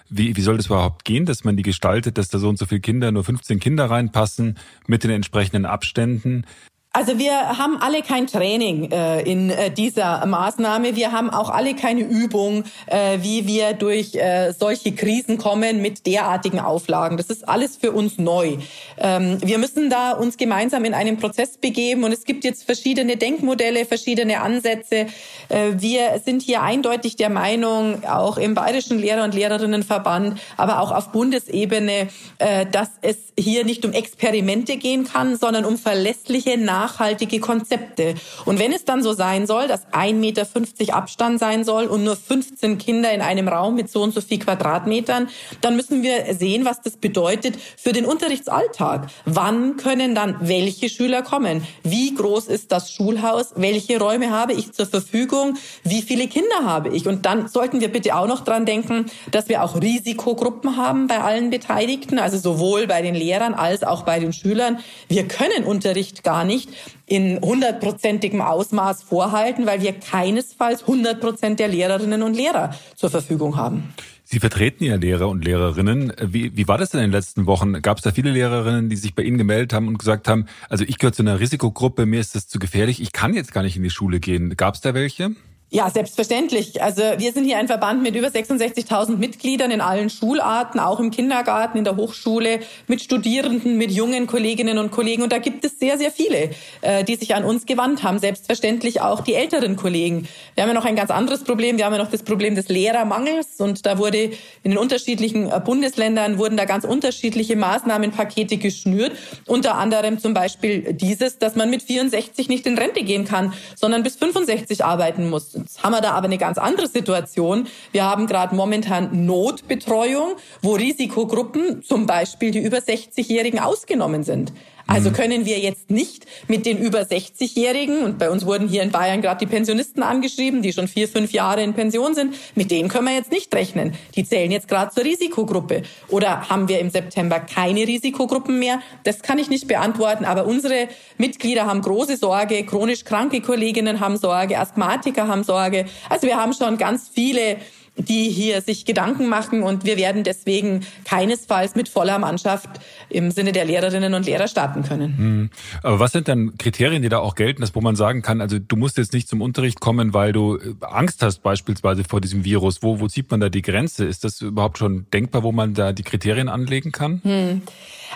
wie, 0.10 0.36
wie 0.36 0.42
soll 0.42 0.58
das 0.58 0.68
überhaupt 0.68 1.06
gehen, 1.06 1.26
dass 1.26 1.44
man 1.44 1.58
die 1.58 1.64
gestaltet, 1.64 2.18
dass 2.18 2.30
da 2.30 2.40
so 2.40 2.50
und 2.50 2.58
so 2.58 2.66
viele 2.66 2.82
Kinder, 2.82 3.12
nur 3.12 3.24
15 3.24 3.60
Kinder 3.60 3.90
reinpassen 3.90 4.58
mit 4.88 5.04
den 5.04 5.12
entsprechenden 5.12 5.66
Abständen? 5.66 6.46
Also 6.92 7.20
wir 7.20 7.60
haben 7.60 7.78
alle 7.80 8.02
kein 8.02 8.26
Training 8.26 8.90
äh, 8.90 9.22
in 9.22 9.52
äh, 9.52 9.70
dieser 9.70 10.26
Maßnahme. 10.26 10.96
Wir 10.96 11.12
haben 11.12 11.30
auch 11.30 11.52
alle 11.52 11.76
keine 11.76 12.02
Übung, 12.02 12.64
äh, 12.88 13.20
wie 13.22 13.46
wir 13.46 13.74
durch 13.74 14.16
äh, 14.16 14.54
solche 14.58 14.94
Krisen 14.94 15.38
kommen 15.38 15.84
mit 15.84 16.08
derartigen 16.08 16.60
Auflagen. 16.60 17.18
Das 17.18 17.28
ist 17.28 17.48
alles 17.48 17.78
für 17.78 17.92
uns 17.92 18.18
neu. 18.18 18.58
Ähm, 18.98 19.38
wir 19.44 19.60
müssen 19.60 19.92
da 19.92 20.14
uns 20.14 20.38
gemeinsam 20.38 20.84
in 20.84 20.96
einen 20.96 21.18
Prozess 21.18 21.60
begeben 21.60 22.04
und 22.04 22.12
es 22.12 22.24
gibt 22.24 22.44
jetzt 22.44 22.64
verschiedene 22.64 23.18
Denkmodelle, 23.18 23.86
verschiedene 23.86 24.42
Ansätze. 24.42 25.06
Äh, 25.50 25.74
wir 25.78 26.20
sind 26.26 26.42
hier 26.42 26.64
eindeutig 26.64 27.16
der 27.18 27.30
Meinung, 27.30 28.04
auch 28.06 28.38
im 28.38 28.56
Bayerischen 28.56 28.98
Lehrer- 28.98 29.26
und 29.26 29.36
Lehrerinnenverband, 29.36 30.40
aber 30.58 30.82
auch 30.82 30.92
auf 30.92 31.12
Bundesebene, 31.12 32.08
äh, 32.40 32.66
dass 32.66 32.90
es 33.04 33.18
hier 33.38 33.64
nicht 33.64 33.86
um 33.86 33.94
Experimente 33.94 34.78
gehen 34.78 35.04
kann, 35.04 35.38
sondern 35.38 35.66
um 35.66 35.78
verlässliche 35.78 36.58
nachhaltige 36.80 37.40
Konzepte. 37.40 38.16
Und 38.46 38.60
wenn 38.60 38.72
es 38.72 38.86
dann 38.86 39.04
so 39.04 39.14
sein 39.14 39.48
soll, 39.48 39.68
dass 39.68 39.88
1,50 39.88 40.14
Meter 40.14 40.48
Abstand 40.96 41.40
sein 41.40 41.64
soll 41.64 41.86
und 41.86 42.04
nur 42.04 42.16
15 42.16 42.78
Kinder 42.78 43.12
in 43.12 43.22
einem 43.22 43.48
Raum 43.48 43.76
mit 43.76 43.92
so 43.92 44.02
und 44.02 44.14
so 44.14 44.22
viel 44.22 44.40
Quadratmetern, 44.40 45.28
dann 45.62 45.76
müssen 45.76 46.04
wir 46.04 46.34
sehen, 46.34 46.66
was 46.66 46.82
das 46.82 46.98
bedeutet 46.98 47.56
für 47.78 47.92
den 47.92 48.06
Unterrichtsalltag. 48.06 49.08
Wann 49.26 49.78
können 49.78 50.16
dann 50.16 50.36
welche 50.40 50.90
Schüler 50.90 51.22
kommen? 51.22 51.66
Wie 51.84 52.14
groß 52.16 52.48
ist 52.48 52.72
das 52.72 52.92
Schulhaus? 52.92 53.54
Welche 53.56 54.00
Räume 54.00 54.32
habe 54.32 54.54
ich 54.54 54.72
zur 54.72 54.86
Verfügung? 54.86 55.58
Wie 55.84 56.02
viele 56.02 56.28
Kinder 56.28 56.64
habe 56.64 56.90
ich? 56.90 57.08
Und 57.08 57.26
dann 57.26 57.48
sollten 57.48 57.82
wir 57.82 57.90
bitte 57.90 58.16
auch 58.16 58.28
noch 58.28 58.44
dran 58.44 58.66
denken, 58.66 59.06
dass 59.32 59.50
wir 59.50 59.64
auch 59.64 59.82
Risikogruppen 59.82 60.78
haben 60.78 61.08
bei 61.08 61.20
allen 61.20 61.50
Beteiligten, 61.50 62.20
also 62.20 62.38
sowohl 62.38 62.88
bei 62.88 63.02
den 63.02 63.16
Lehrern 63.16 63.54
als 63.54 63.84
auch 63.84 64.04
bei 64.04 64.20
den 64.20 64.34
Schülern. 64.34 64.80
Wir 65.08 65.28
können 65.28 65.64
Unterricht 65.66 66.24
gar 66.24 66.46
nicht 66.46 66.69
in 67.06 67.40
hundertprozentigem 67.42 68.42
Ausmaß 68.42 69.04
vorhalten, 69.04 69.66
weil 69.66 69.82
wir 69.82 69.94
keinesfalls 69.94 70.88
hundert 70.88 71.22
Prozent 71.22 71.60
der 71.60 71.68
Lehrerinnen 71.68 72.24
und 72.24 72.36
Lehrer 72.36 72.76
zur 72.96 73.10
Verfügung 73.10 73.56
haben. 73.56 73.94
Sie 74.32 74.40
vertreten 74.40 74.84
ja 74.84 74.96
Lehrer 74.96 75.28
und 75.28 75.44
Lehrerinnen. 75.44 76.14
Wie, 76.22 76.56
wie 76.56 76.68
war 76.68 76.78
das 76.78 76.92
denn 76.92 77.00
in 77.00 77.08
den 77.08 77.14
letzten 77.14 77.48
Wochen? 77.48 77.82
Gab 77.82 77.98
es 77.98 78.04
da 78.04 78.12
viele 78.12 78.30
Lehrerinnen, 78.30 78.88
die 78.88 78.96
sich 78.96 79.16
bei 79.16 79.24
Ihnen 79.24 79.40
gemeldet 79.40 79.74
haben 79.74 79.88
und 79.88 79.98
gesagt 79.98 80.28
haben, 80.28 80.46
also 80.70 80.86
ich 80.88 81.00
gehöre 81.00 81.14
zu 81.14 81.24
einer 81.24 81.40
Risikogruppe, 81.40 82.06
mir 82.06 82.20
ist 82.20 82.36
das 82.36 82.48
zu 82.48 82.60
gefährlich, 82.60 83.02
ich 83.02 83.12
kann 83.12 83.34
jetzt 83.34 83.52
gar 83.54 83.64
nicht 83.64 83.76
in 83.76 83.82
die 83.82 83.90
Schule 83.90 84.20
gehen. 84.20 84.56
Gab 84.56 84.76
es 84.76 84.82
da 84.82 84.94
welche? 84.94 85.32
Ja, 85.72 85.88
selbstverständlich. 85.92 86.82
Also 86.82 87.04
wir 87.18 87.32
sind 87.32 87.46
hier 87.46 87.60
ein 87.60 87.68
Verband 87.68 88.02
mit 88.02 88.16
über 88.16 88.30
66.000 88.30 89.18
Mitgliedern 89.18 89.70
in 89.70 89.82
allen 89.82 90.10
Schularten, 90.10 90.80
auch 90.80 91.00
im 91.00 91.12
Kindergarten, 91.12 91.78
in 91.78 91.84
der 91.84 91.96
Hochschule, 91.96 92.62
mit 92.88 93.04
Studierenden, 93.04 93.78
mit 93.78 93.92
jungen 93.92 94.26
Kolleginnen 94.26 94.80
und 94.80 94.90
Kollegen. 94.90 95.22
Und 95.22 95.32
da 95.32 95.38
gibt 95.38 95.64
es 95.64 95.78
sehr, 95.78 96.00
sehr 96.00 96.10
viele, 96.10 96.50
äh, 96.82 97.04
die 97.04 97.18
sich 97.18 97.36
an 97.36 97.44
uns 97.44 97.68
gewandt 97.68 98.02
haben. 98.02 98.18
Selbstverständlich 98.18 99.02
auch 99.02 99.22
die 99.22 99.36
älteren 99.36 99.76
Kollegen. 99.76 100.28
Wir 100.56 100.64
haben 100.64 100.70
ja 100.70 100.74
noch 100.74 100.86
ein 100.86 100.96
ganz 100.96 101.12
anderes 101.12 101.44
Problem. 101.44 101.78
Wir 101.78 101.86
haben 101.86 101.94
ja 101.94 102.00
noch 102.00 102.10
das 102.10 102.24
Problem 102.24 102.56
des 102.56 102.68
Lehrermangels. 102.70 103.60
Und 103.60 103.86
da 103.86 104.00
wurde 104.00 104.32
in 104.64 104.72
den 104.72 104.78
unterschiedlichen 104.80 105.52
äh, 105.52 105.62
Bundesländern 105.64 106.40
wurden 106.40 106.58
da 106.58 106.66
ganz 106.66 106.84
unterschiedliche 106.84 107.56
Maßnahmenpakete 107.56 108.58
geschnürt. 108.58 109.12
Unter 109.46 109.76
anderem 109.76 110.18
zum 110.18 110.34
Beispiel 110.34 110.94
dieses, 110.94 111.38
dass 111.38 111.56
man 111.56 111.70
mit 111.70 111.84
64 111.84 112.50
nicht 112.50 112.66
in 112.66 112.76
Rente 112.76 113.04
gehen 113.04 113.26
kann, 113.26 113.54
sondern 113.76 114.02
bis 114.02 114.16
65 114.16 114.84
arbeiten 114.84 115.30
muss. 115.30 115.59
Jetzt 115.62 115.84
haben 115.84 115.92
wir 115.92 116.02
da 116.02 116.12
aber 116.12 116.26
eine 116.26 116.38
ganz 116.38 116.58
andere 116.58 116.88
Situation. 116.88 117.68
Wir 117.92 118.06
haben 118.06 118.28
gerade 118.28 118.56
momentan 118.56 119.26
Notbetreuung, 119.26 120.36
wo 120.62 120.74
Risikogruppen, 120.74 121.84
zum 121.84 122.06
Beispiel 122.06 122.52
die 122.52 122.60
über 122.60 122.78
60-Jährigen, 122.78 123.60
ausgenommen 123.60 124.24
sind. 124.24 124.54
Also 124.90 125.12
mhm. 125.12 125.14
können 125.14 125.46
wir 125.46 125.60
jetzt 125.60 125.92
nicht 125.92 126.26
mit 126.48 126.66
den 126.66 126.80
über 126.80 127.02
60-Jährigen, 127.02 128.04
und 128.04 128.18
bei 128.18 128.30
uns 128.30 128.46
wurden 128.46 128.68
hier 128.68 128.82
in 128.82 128.90
Bayern 128.90 129.22
gerade 129.22 129.46
die 129.46 129.50
Pensionisten 129.50 130.02
angeschrieben, 130.02 130.62
die 130.64 130.74
schon 130.74 130.88
vier, 130.88 131.08
fünf 131.08 131.32
Jahre 131.32 131.62
in 131.62 131.74
Pension 131.74 132.16
sind, 132.16 132.36
mit 132.56 132.72
denen 132.72 132.90
können 132.90 133.06
wir 133.06 133.14
jetzt 133.14 133.32
nicht 133.32 133.54
rechnen. 133.54 133.94
Die 134.16 134.24
zählen 134.24 134.52
jetzt 134.52 134.68
gerade 134.68 134.92
zur 134.92 135.04
Risikogruppe. 135.04 135.84
Oder 136.08 136.50
haben 136.50 136.68
wir 136.68 136.80
im 136.80 136.90
September 136.90 137.40
keine 137.40 137.88
Risikogruppen 137.88 138.58
mehr? 138.58 138.82
Das 139.04 139.22
kann 139.22 139.38
ich 139.38 139.50
nicht 139.50 139.68
beantworten, 139.68 140.26
aber 140.26 140.46
unsere 140.46 140.88
Mitglieder 141.18 141.68
haben 141.68 141.82
große 141.82 142.18
Sorge, 142.18 142.64
chronisch 142.66 143.04
kranke 143.04 143.42
Kolleginnen 143.42 144.00
haben 144.00 144.18
Sorge, 144.18 144.58
Asthmatiker 144.58 145.28
haben 145.28 145.44
Sorge. 145.44 145.86
Also 146.10 146.26
wir 146.26 146.38
haben 146.38 146.54
schon 146.54 146.78
ganz 146.78 147.10
viele 147.14 147.58
die 148.00 148.30
hier 148.30 148.62
sich 148.62 148.86
Gedanken 148.86 149.28
machen 149.28 149.64
und 149.64 149.86
wir 149.86 149.98
werden 149.98 150.24
deswegen 150.24 150.86
keinesfalls 151.06 151.76
mit 151.76 151.90
voller 151.90 152.20
Mannschaft 152.20 152.70
im 153.10 153.32
Sinne 153.32 153.52
der 153.52 153.66
Lehrerinnen 153.66 154.14
und 154.14 154.26
Lehrer 154.26 154.48
starten 154.48 154.84
können. 154.84 155.18
Hm. 155.18 155.50
Aber 155.84 156.00
was 156.00 156.12
sind 156.12 156.28
dann 156.28 156.58
Kriterien, 156.58 157.02
die 157.02 157.10
da 157.10 157.20
auch 157.20 157.36
gelten, 157.36 157.62
dass 157.62 157.76
wo 157.76 157.82
man 157.82 157.96
sagen 157.96 158.22
kann, 158.22 158.42
also 158.42 158.58
du 158.60 158.76
musst 158.76 158.98
jetzt 158.98 159.14
nicht 159.14 159.28
zum 159.28 159.42
Unterricht 159.42 159.80
kommen, 159.80 160.14
weil 160.14 160.32
du 160.32 160.58
äh, 160.58 160.74
Angst 160.82 161.22
hast 161.24 161.44
beispielsweise 161.44 162.04
vor 162.04 162.22
diesem 162.22 162.46
Virus. 162.46 162.82
Wo, 162.82 163.00
wo 163.00 163.08
zieht 163.08 163.30
man 163.32 163.40
da 163.40 163.50
die 163.50 163.62
Grenze? 163.62 164.06
Ist 164.06 164.24
das 164.24 164.42
überhaupt 164.42 164.78
schon 164.78 165.06
denkbar, 165.12 165.44
wo 165.44 165.52
man 165.52 165.74
da 165.74 165.92
die 165.92 166.04
Kriterien 166.04 166.50
anlegen 166.50 166.92
kann? 166.92 167.22
Hm. 167.24 167.62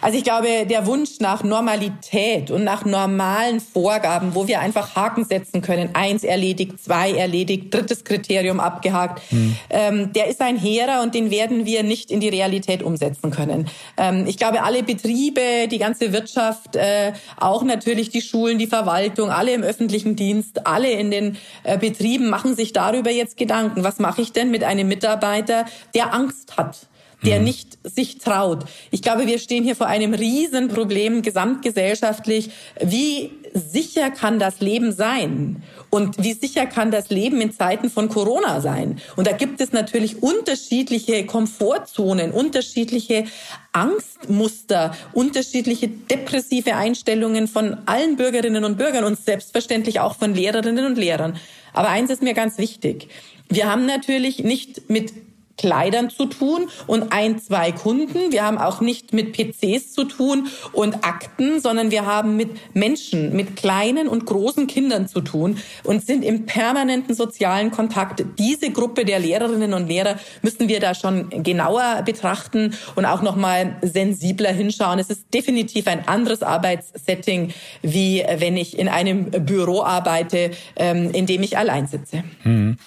Also 0.02 0.18
ich 0.18 0.24
glaube, 0.24 0.66
der 0.66 0.86
Wunsch 0.86 1.20
nach 1.20 1.44
Normalität 1.44 2.52
und 2.52 2.64
nach 2.64 2.86
normalen 2.86 3.60
Vorgaben, 3.60 4.36
wo 4.36 4.48
wir 4.48 4.60
einfach 4.60 4.96
Haken 4.96 5.26
setzen 5.26 5.62
können, 5.62 5.90
eins 5.94 6.24
erledigt, 6.24 6.84
zwei 6.84 7.12
erledigt, 7.12 7.74
drittes 7.74 8.04
Kriterium 8.04 8.60
abgehakt, 8.60 9.22
hm. 9.30 9.56
ähm, 9.70 10.14
der 10.14 10.28
ist 10.28 10.42
ein 10.42 10.58
hehrer 10.58 11.02
und 11.02 11.16
den 11.16 11.32
werden 11.32 11.66
wir 11.66 11.84
nicht 11.84 12.12
in 12.12 12.20
die 12.20 12.30
Realität 12.30 12.84
umsetzen 12.84 13.32
können. 13.32 13.68
Ähm, 13.98 14.26
ich 14.28 14.38
glaube, 14.38 14.64
alle 14.64 14.84
Betriebe, 14.84 15.68
die 15.70 15.78
ganze 15.78 16.14
Wirtschaft, 16.14 16.76
äh, 16.76 17.14
auch 17.40 17.64
natürlich 17.64 18.10
die 18.10 18.22
Schulen, 18.22 18.58
die 18.58 18.68
Verwaltung, 18.68 19.30
alle 19.30 19.54
im 19.54 19.64
öffentlichen 19.64 20.16
Dienst, 20.16 20.66
alle 20.66 20.90
in 20.90 21.12
den 21.12 21.38
äh, 21.64 21.78
Betrieben 21.78 22.30
machen 22.30 22.56
sich 22.56 22.74
darüber 22.74 23.12
jetzt 23.12 23.38
Gedanken. 23.38 23.84
Was 23.84 24.00
mache 24.00 24.22
ich 24.22 24.32
denn 24.32 24.52
mit 24.52 24.64
einem 24.64 24.88
Mitarbeiter, 24.88 25.66
der 25.94 26.14
Angst 26.14 26.58
hat? 26.58 26.88
Der 27.26 27.40
mhm. 27.40 27.46
nicht 27.46 27.78
sich 27.84 28.18
traut. 28.18 28.66
Ich 28.92 29.02
glaube, 29.02 29.28
wir 29.28 29.40
stehen 29.40 29.64
hier 29.64 29.76
vor 29.76 29.88
einem 29.88 30.14
Riesenproblem 30.14 31.22
gesamtgesellschaftlich. 31.22 32.52
Wie 32.82 33.32
sicher 33.54 34.10
kann 34.10 34.40
das 34.40 34.60
Leben 34.60 34.92
sein? 34.92 35.64
Und 35.90 36.24
wie 36.24 36.34
sicher 36.34 36.66
kann 36.66 36.92
das 36.92 37.10
Leben 37.10 37.40
in 37.42 37.52
Zeiten 37.52 37.90
von 37.90 38.10
Corona 38.10 38.62
sein? 38.62 39.00
Und 39.16 39.28
da 39.28 39.32
gibt 39.32 39.62
es 39.62 39.74
natürlich 39.74 40.24
unterschiedliche 40.24 41.26
Komfortzonen, 41.26 42.32
unterschiedliche 42.32 43.26
Angstmuster, 43.74 44.96
unterschiedliche 45.14 45.88
depressive 45.88 46.76
Einstellungen 46.76 47.48
von 47.48 47.78
allen 47.86 48.16
Bürgerinnen 48.16 48.64
und 48.64 48.78
Bürgern 48.78 49.04
und 49.04 49.20
selbstverständlich 49.20 50.00
auch 50.00 50.16
von 50.16 50.34
Lehrerinnen 50.34 50.86
und 50.86 50.98
Lehrern. 50.98 51.38
Aber 51.74 51.90
eins 51.90 52.10
ist 52.10 52.22
mir 52.22 52.34
ganz 52.34 52.58
wichtig. 52.58 53.10
Wir 53.50 53.70
haben 53.70 53.86
natürlich 53.86 54.40
nicht 54.40 54.90
mit 54.90 55.14
Kleidern 55.58 56.10
zu 56.10 56.26
tun 56.26 56.68
und 56.88 57.12
ein, 57.12 57.40
zwei 57.40 57.72
Kunden. 57.72 58.32
Wir 58.32 58.44
haben 58.44 58.58
auch 58.58 58.82
nicht 58.82 59.14
mit 59.14 59.34
PCs 59.34 59.94
zu 59.94 60.06
tun 60.06 60.48
und 60.72 61.06
Akten, 61.06 61.62
sondern 61.62 61.92
wir 61.92 62.06
haben 62.06 62.36
mit 62.36 62.50
Menschen, 62.74 63.36
mit 63.36 63.56
kleinen 63.56 64.08
und 64.08 64.26
großen 64.26 64.68
Kindern 64.68 65.08
zu 65.08 65.22
tun 65.22 65.58
und 65.84 66.06
sind 66.06 66.24
im 66.24 66.46
permanenten 66.46 67.14
sozialen 67.16 67.72
Kontakt. 67.72 68.24
Diese 68.40 68.72
Gruppe 68.72 69.06
der 69.06 69.20
Lehrerinnen 69.20 69.74
und 69.74 69.88
Lehrer 69.88 70.16
müssen 70.42 70.68
wir 70.68 70.80
da 70.80 70.96
schon 70.96 71.30
genauer 71.44 72.02
betrachten 72.04 72.74
und 72.96 73.06
auch 73.06 73.22
noch 73.22 73.36
mal 73.36 73.78
sensibler 73.82 74.52
hinschauen. 74.52 75.00
Es 75.00 75.10
ist 75.10 75.34
definitiv 75.34 75.88
ein 75.88 76.08
anderes 76.08 76.42
Arbeitssetting, 76.42 77.54
wie 77.82 78.24
wenn 78.38 78.58
ich 78.58 78.78
in 78.78 78.88
einem 78.88 79.30
Büro 79.30 79.84
arbeite, 79.84 80.52
ähm, 80.76 81.12
in 81.12 81.26
dem 81.26 81.44
ich 81.44 81.58
allein 81.58 81.88
sitze. 81.88 82.24
Hm. 82.42 82.78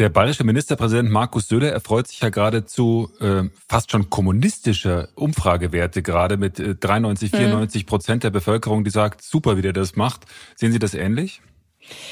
Der 0.00 0.08
bayerische 0.08 0.44
Ministerpräsident 0.44 1.10
Markus 1.10 1.46
Söder 1.46 1.72
erfreut 1.72 2.08
sich 2.08 2.20
ja 2.20 2.30
geradezu 2.30 3.10
äh, 3.20 3.42
fast 3.68 3.90
schon 3.90 4.08
kommunistischer 4.08 5.08
Umfragewerte, 5.14 6.00
gerade 6.00 6.38
mit 6.38 6.58
äh, 6.58 6.74
93, 6.74 7.30
94 7.30 7.84
Prozent 7.84 8.24
der 8.24 8.30
Bevölkerung, 8.30 8.82
die 8.82 8.88
sagt, 8.88 9.20
super, 9.20 9.58
wie 9.58 9.62
der 9.62 9.74
das 9.74 9.96
macht. 9.96 10.22
Sehen 10.56 10.72
Sie 10.72 10.78
das 10.78 10.94
ähnlich? 10.94 11.42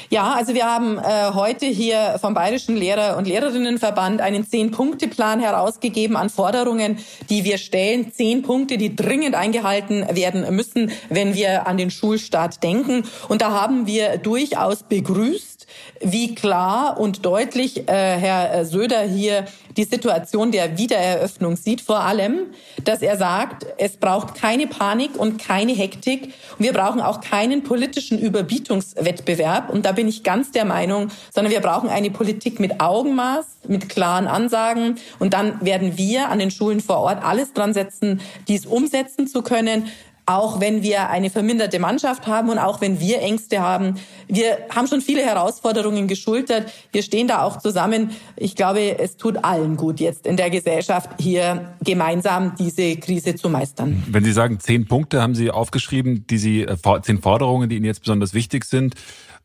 Ja, 0.09 0.33
also 0.33 0.53
wir 0.53 0.65
haben 0.65 0.99
äh, 0.99 1.31
heute 1.33 1.65
hier 1.65 2.17
vom 2.19 2.35
Bayerischen 2.35 2.75
Lehrer- 2.75 3.17
und 3.17 3.27
Lehrerinnenverband 3.27 4.21
einen 4.21 4.45
Zehn-Punkte-Plan 4.45 5.39
herausgegeben 5.39 6.15
an 6.15 6.29
Forderungen, 6.29 6.99
die 7.29 7.43
wir 7.43 7.57
stellen. 7.57 8.11
Zehn 8.11 8.41
Punkte, 8.41 8.77
die 8.77 8.95
dringend 8.95 9.35
eingehalten 9.35 10.05
werden 10.11 10.55
müssen, 10.55 10.91
wenn 11.09 11.33
wir 11.33 11.67
an 11.67 11.77
den 11.77 11.91
Schulstart 11.91 12.61
denken. 12.61 13.03
Und 13.29 13.41
da 13.41 13.51
haben 13.51 13.87
wir 13.87 14.17
durchaus 14.17 14.83
begrüßt, 14.83 15.58
wie 16.01 16.35
klar 16.35 16.99
und 16.99 17.25
deutlich 17.25 17.87
äh, 17.87 18.17
Herr 18.17 18.65
Söder 18.65 19.01
hier 19.01 19.45
die 19.77 19.83
Situation 19.83 20.51
der 20.51 20.77
Wiedereröffnung 20.77 21.55
sieht. 21.55 21.81
Vor 21.81 22.01
allem, 22.01 22.47
dass 22.83 23.01
er 23.01 23.17
sagt, 23.17 23.65
es 23.77 23.97
braucht 23.97 24.35
keine 24.35 24.67
Panik 24.67 25.17
und 25.17 25.39
keine 25.39 25.73
Hektik. 25.73 26.33
Und 26.57 26.65
wir 26.65 26.73
brauchen 26.73 27.01
auch 27.01 27.21
keinen 27.21 27.63
politischen 27.63 28.19
Überbietungswettbewerb. 28.19 29.69
Und 29.69 29.85
da 29.85 29.91
bin 29.91 30.07
ich 30.07 30.23
ganz 30.23 30.51
der 30.51 30.65
Meinung, 30.65 31.09
sondern 31.33 31.53
wir 31.53 31.61
brauchen 31.61 31.89
eine 31.89 32.11
Politik 32.11 32.59
mit 32.59 32.81
Augenmaß, 32.81 33.45
mit 33.67 33.89
klaren 33.89 34.27
Ansagen. 34.27 34.97
Und 35.19 35.33
dann 35.33 35.63
werden 35.63 35.97
wir 35.97 36.29
an 36.29 36.39
den 36.39 36.51
Schulen 36.51 36.81
vor 36.81 36.97
Ort 36.97 37.23
alles 37.23 37.53
dran 37.53 37.73
setzen, 37.73 38.21
dies 38.47 38.65
umsetzen 38.65 39.27
zu 39.27 39.41
können 39.41 39.89
auch 40.29 40.59
wenn 40.59 40.83
wir 40.83 41.09
eine 41.09 41.31
verminderte 41.31 41.79
Mannschaft 41.79 42.27
haben 42.27 42.49
und 42.49 42.59
auch 42.59 42.81
wenn 42.81 42.99
wir 42.99 43.19
Ängste 43.19 43.61
haben. 43.61 43.95
Wir 44.27 44.59
haben 44.73 44.87
schon 44.87 45.01
viele 45.01 45.23
Herausforderungen 45.23 46.07
geschultert. 46.07 46.71
Wir 46.91 47.01
stehen 47.01 47.27
da 47.27 47.41
auch 47.41 47.57
zusammen. 47.57 48.11
Ich 48.35 48.55
glaube, 48.55 48.99
es 48.99 49.17
tut 49.17 49.43
allen 49.43 49.75
gut 49.75 49.99
jetzt 49.99 50.27
in 50.27 50.37
der 50.37 50.51
Gesellschaft 50.51 51.09
hier 51.19 51.73
gemeinsam 51.83 52.53
diese 52.59 52.97
Krise 52.97 53.35
zu 53.35 53.49
meistern. 53.49 54.03
Wenn 54.07 54.23
Sie 54.23 54.31
sagen, 54.31 54.59
zehn 54.59 54.85
Punkte 54.85 55.19
haben 55.19 55.33
Sie 55.33 55.49
aufgeschrieben, 55.49 56.27
die 56.29 56.37
Sie, 56.37 56.61
äh, 56.61 56.77
zehn 57.01 57.23
Forderungen, 57.23 57.67
die 57.67 57.77
Ihnen 57.77 57.85
jetzt 57.85 58.01
besonders 58.01 58.35
wichtig 58.35 58.65
sind. 58.65 58.93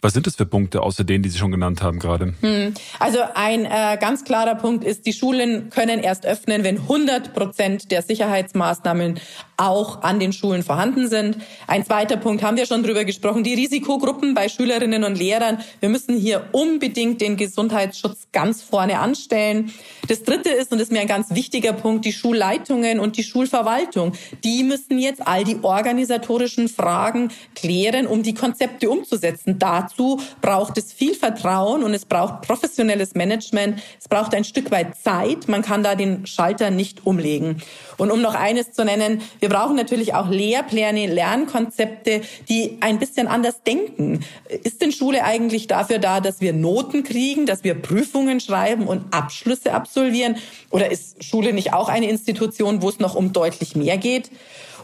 Was 0.01 0.13
sind 0.13 0.27
das 0.27 0.37
für 0.37 0.45
Punkte 0.45 0.83
außer 0.83 1.03
denen, 1.03 1.23
die 1.23 1.31
Sie 1.31 1.39
schon 1.39 1.51
genannt 1.51 1.83
haben 1.83 1.99
gerade? 1.99 2.35
Hm. 2.41 2.75
Also 2.99 3.21
ein 3.35 3.65
äh, 3.65 3.97
ganz 3.99 4.25
klarer 4.25 4.55
Punkt 4.55 4.85
ist, 4.85 5.07
die 5.07 5.13
Schulen 5.13 5.71
können 5.71 6.01
erst 6.01 6.27
öffnen, 6.27 6.63
wenn 6.63 6.79
100 6.79 7.33
Prozent 7.33 7.91
der 7.91 8.03
Sicherheitsmaßnahmen 8.03 9.19
auch 9.57 10.03
an 10.03 10.19
den 10.19 10.33
Schulen 10.33 10.63
vorhanden 10.63 11.09
sind. 11.09 11.39
Ein 11.67 11.85
zweiter 11.85 12.17
Punkt 12.17 12.43
haben 12.43 12.57
wir 12.57 12.67
schon 12.67 12.83
drüber 12.83 13.05
gesprochen, 13.05 13.45
die 13.45 13.55
Risikogruppen 13.55 14.35
bei 14.35 14.49
Schülerinnen 14.49 15.05
und 15.05 15.17
Lehrern. 15.17 15.59
Wir 15.81 15.89
müssen 15.89 16.17
hier 16.17 16.49
unbedingt 16.53 17.21
den 17.21 17.37
Gesundheitsschutz 17.37 18.29
ganz 18.33 18.63
vorne 18.63 18.99
anstellen. 18.99 19.73
Das 20.09 20.23
dritte 20.23 20.51
ist, 20.51 20.73
und 20.73 20.79
das 20.79 20.89
ist 20.89 20.93
mir 20.93 21.01
ein 21.01 21.07
ganz 21.07 21.35
wichtiger 21.35 21.73
Punkt, 21.73 22.05
die 22.05 22.13
Schulleitungen 22.13 23.01
und 23.01 23.17
die 23.17 23.23
Schulverwaltung. 23.25 24.13
Die 24.43 24.65
müssen 24.65 24.99
jetzt 24.99 25.27
all 25.27 25.45
die 25.45 25.59
organisatorischen 25.63 26.69
Fragen 26.69 27.31
klären, 27.55 28.07
um 28.07 28.23
die 28.23 28.35
Konzepte 28.35 28.91
umzusetzen. 28.91 29.59
Dazu 29.85 30.21
braucht 30.41 30.79
es 30.79 30.93
viel 30.93 31.15
Vertrauen 31.15 31.83
und 31.85 31.93
es 31.93 32.07
braucht 32.07 32.43
professionelles 32.43 33.15
Management. 33.15 33.83
Es 34.01 34.09
braucht 34.09 34.35
ein 34.35 34.45
Stück 34.45 34.71
weit 34.71 34.97
Zeit. 34.97 35.47
Man 35.49 35.63
kann 35.63 35.83
da 35.83 35.95
den 35.95 36.27
Schalter 36.27 36.71
nicht 36.71 37.07
umlegen. 37.07 37.63
Und 37.99 38.11
um 38.11 38.23
noch 38.23 38.35
eines 38.35 38.73
zu 38.73 38.85
nennen, 38.85 39.21
wir 39.41 39.51
brauchen 39.51 39.77
natürlich 39.77 40.15
auch 40.15 40.29
Lehrpläne, 40.29 41.07
Lernkonzepte, 41.07 42.23
die 42.49 42.79
ein 42.81 42.99
bisschen 42.99 43.29
anders 43.29 43.63
denken. 43.63 44.25
Ist 44.63 44.81
denn 44.81 44.93
Schule 44.93 45.23
eigentlich 45.25 45.67
dafür 45.67 45.99
da, 45.99 46.21
dass 46.21 46.41
wir 46.41 46.55
Noten 46.55 47.05
kriegen, 47.05 47.45
dass 47.45 47.63
wir 47.63 47.75
Prüfungen 47.75 48.41
schreiben 48.41 48.87
und 48.87 49.13
Abschlüsse 49.13 49.75
absolvieren? 49.75 50.37
Oder 50.71 50.91
ist 50.91 51.23
Schule 51.23 51.53
nicht 51.53 51.75
auch 51.75 51.89
eine 51.89 52.09
Institution, 52.09 52.81
wo 52.81 52.89
es 52.89 53.01
noch 53.01 53.15
um 53.15 53.33
deutlich 53.33 53.77
mehr 53.77 53.99
geht? 53.99 54.31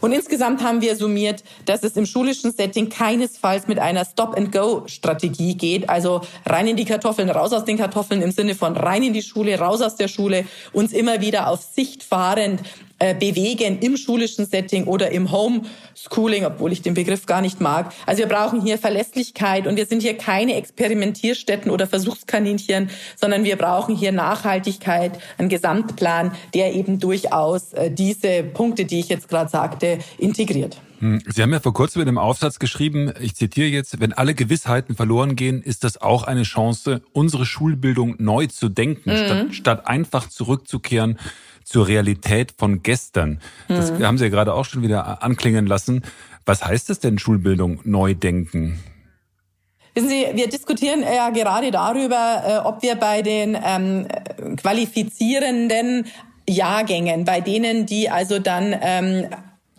Und 0.01 0.11
insgesamt 0.11 0.63
haben 0.63 0.81
wir 0.81 0.95
summiert, 0.95 1.43
dass 1.65 1.83
es 1.83 1.95
im 1.95 2.05
schulischen 2.05 2.51
Setting 2.51 2.89
keinesfalls 2.89 3.67
mit 3.67 3.79
einer 3.79 4.03
Stop-and-Go-Strategie 4.03 5.55
geht. 5.55 5.89
Also 5.89 6.21
rein 6.45 6.67
in 6.67 6.75
die 6.75 6.85
Kartoffeln, 6.85 7.29
raus 7.29 7.53
aus 7.53 7.65
den 7.65 7.77
Kartoffeln 7.77 8.21
im 8.21 8.31
Sinne 8.31 8.55
von 8.55 8.75
rein 8.75 9.03
in 9.03 9.13
die 9.13 9.21
Schule, 9.21 9.57
raus 9.59 9.81
aus 9.81 9.95
der 9.95 10.07
Schule, 10.07 10.45
uns 10.73 10.91
immer 10.91 11.21
wieder 11.21 11.47
auf 11.47 11.61
Sicht 11.61 12.03
fahrend 12.03 12.61
äh, 13.01 13.15
bewegen 13.15 13.79
im 13.79 13.97
schulischen 13.97 14.45
Setting 14.45 14.83
oder 14.83 15.09
im 15.09 15.31
Homeschooling, 15.31 16.45
obwohl 16.45 16.71
ich 16.71 16.83
den 16.83 16.93
Begriff 16.93 17.25
gar 17.25 17.41
nicht 17.41 17.59
mag. 17.59 17.91
Also 18.05 18.19
wir 18.19 18.27
brauchen 18.27 18.61
hier 18.61 18.77
Verlässlichkeit 18.77 19.65
und 19.65 19.75
wir 19.75 19.87
sind 19.87 20.03
hier 20.03 20.15
keine 20.15 20.53
Experimentierstätten 20.53 21.71
oder 21.71 21.87
Versuchskaninchen, 21.87 22.91
sondern 23.15 23.43
wir 23.43 23.55
brauchen 23.55 23.95
hier 23.95 24.11
Nachhaltigkeit, 24.11 25.19
einen 25.39 25.49
Gesamtplan, 25.49 26.31
der 26.53 26.75
eben 26.75 26.99
durchaus 26.99 27.73
äh, 27.73 27.89
diese 27.89 28.43
Punkte, 28.43 28.85
die 28.85 28.99
ich 28.99 29.09
jetzt 29.09 29.27
gerade 29.29 29.49
sagte, 29.49 29.97
integriert. 30.19 30.77
Hm, 30.99 31.23
Sie 31.25 31.41
haben 31.41 31.51
ja 31.51 31.59
vor 31.59 31.73
kurzem 31.73 32.03
in 32.03 32.07
einem 32.07 32.19
Aufsatz 32.19 32.59
geschrieben, 32.59 33.11
ich 33.19 33.35
zitiere 33.35 33.67
jetzt, 33.67 33.99
wenn 33.99 34.13
alle 34.13 34.35
Gewissheiten 34.35 34.95
verloren 34.95 35.35
gehen, 35.35 35.63
ist 35.63 35.83
das 35.83 35.99
auch 35.99 36.21
eine 36.21 36.43
Chance, 36.43 37.01
unsere 37.13 37.47
Schulbildung 37.47 38.17
neu 38.19 38.45
zu 38.45 38.69
denken, 38.69 39.09
mhm. 39.09 39.17
statt, 39.17 39.55
statt 39.55 39.87
einfach 39.87 40.29
zurückzukehren 40.29 41.17
zur 41.71 41.87
Realität 41.87 42.53
von 42.57 42.83
gestern. 42.83 43.39
Das 43.69 43.91
mhm. 43.91 44.05
haben 44.05 44.17
Sie 44.17 44.25
ja 44.25 44.29
gerade 44.29 44.53
auch 44.53 44.65
schon 44.65 44.81
wieder 44.81 45.23
anklingen 45.23 45.65
lassen. 45.65 46.03
Was 46.45 46.65
heißt 46.65 46.89
es 46.89 46.99
denn 46.99 47.17
Schulbildung 47.17 47.79
neu 47.85 48.13
denken? 48.13 48.83
Wissen 49.93 50.09
Sie, 50.09 50.25
wir 50.33 50.49
diskutieren 50.49 51.01
ja 51.01 51.29
gerade 51.29 51.71
darüber, 51.71 52.43
äh, 52.45 52.67
ob 52.67 52.81
wir 52.81 52.95
bei 52.95 53.21
den 53.21 53.57
ähm, 53.63 54.07
qualifizierenden 54.57 56.07
Jahrgängen, 56.47 57.23
bei 57.23 57.39
denen, 57.39 57.85
die 57.85 58.09
also 58.09 58.39
dann 58.39 58.75
ähm, 58.81 59.27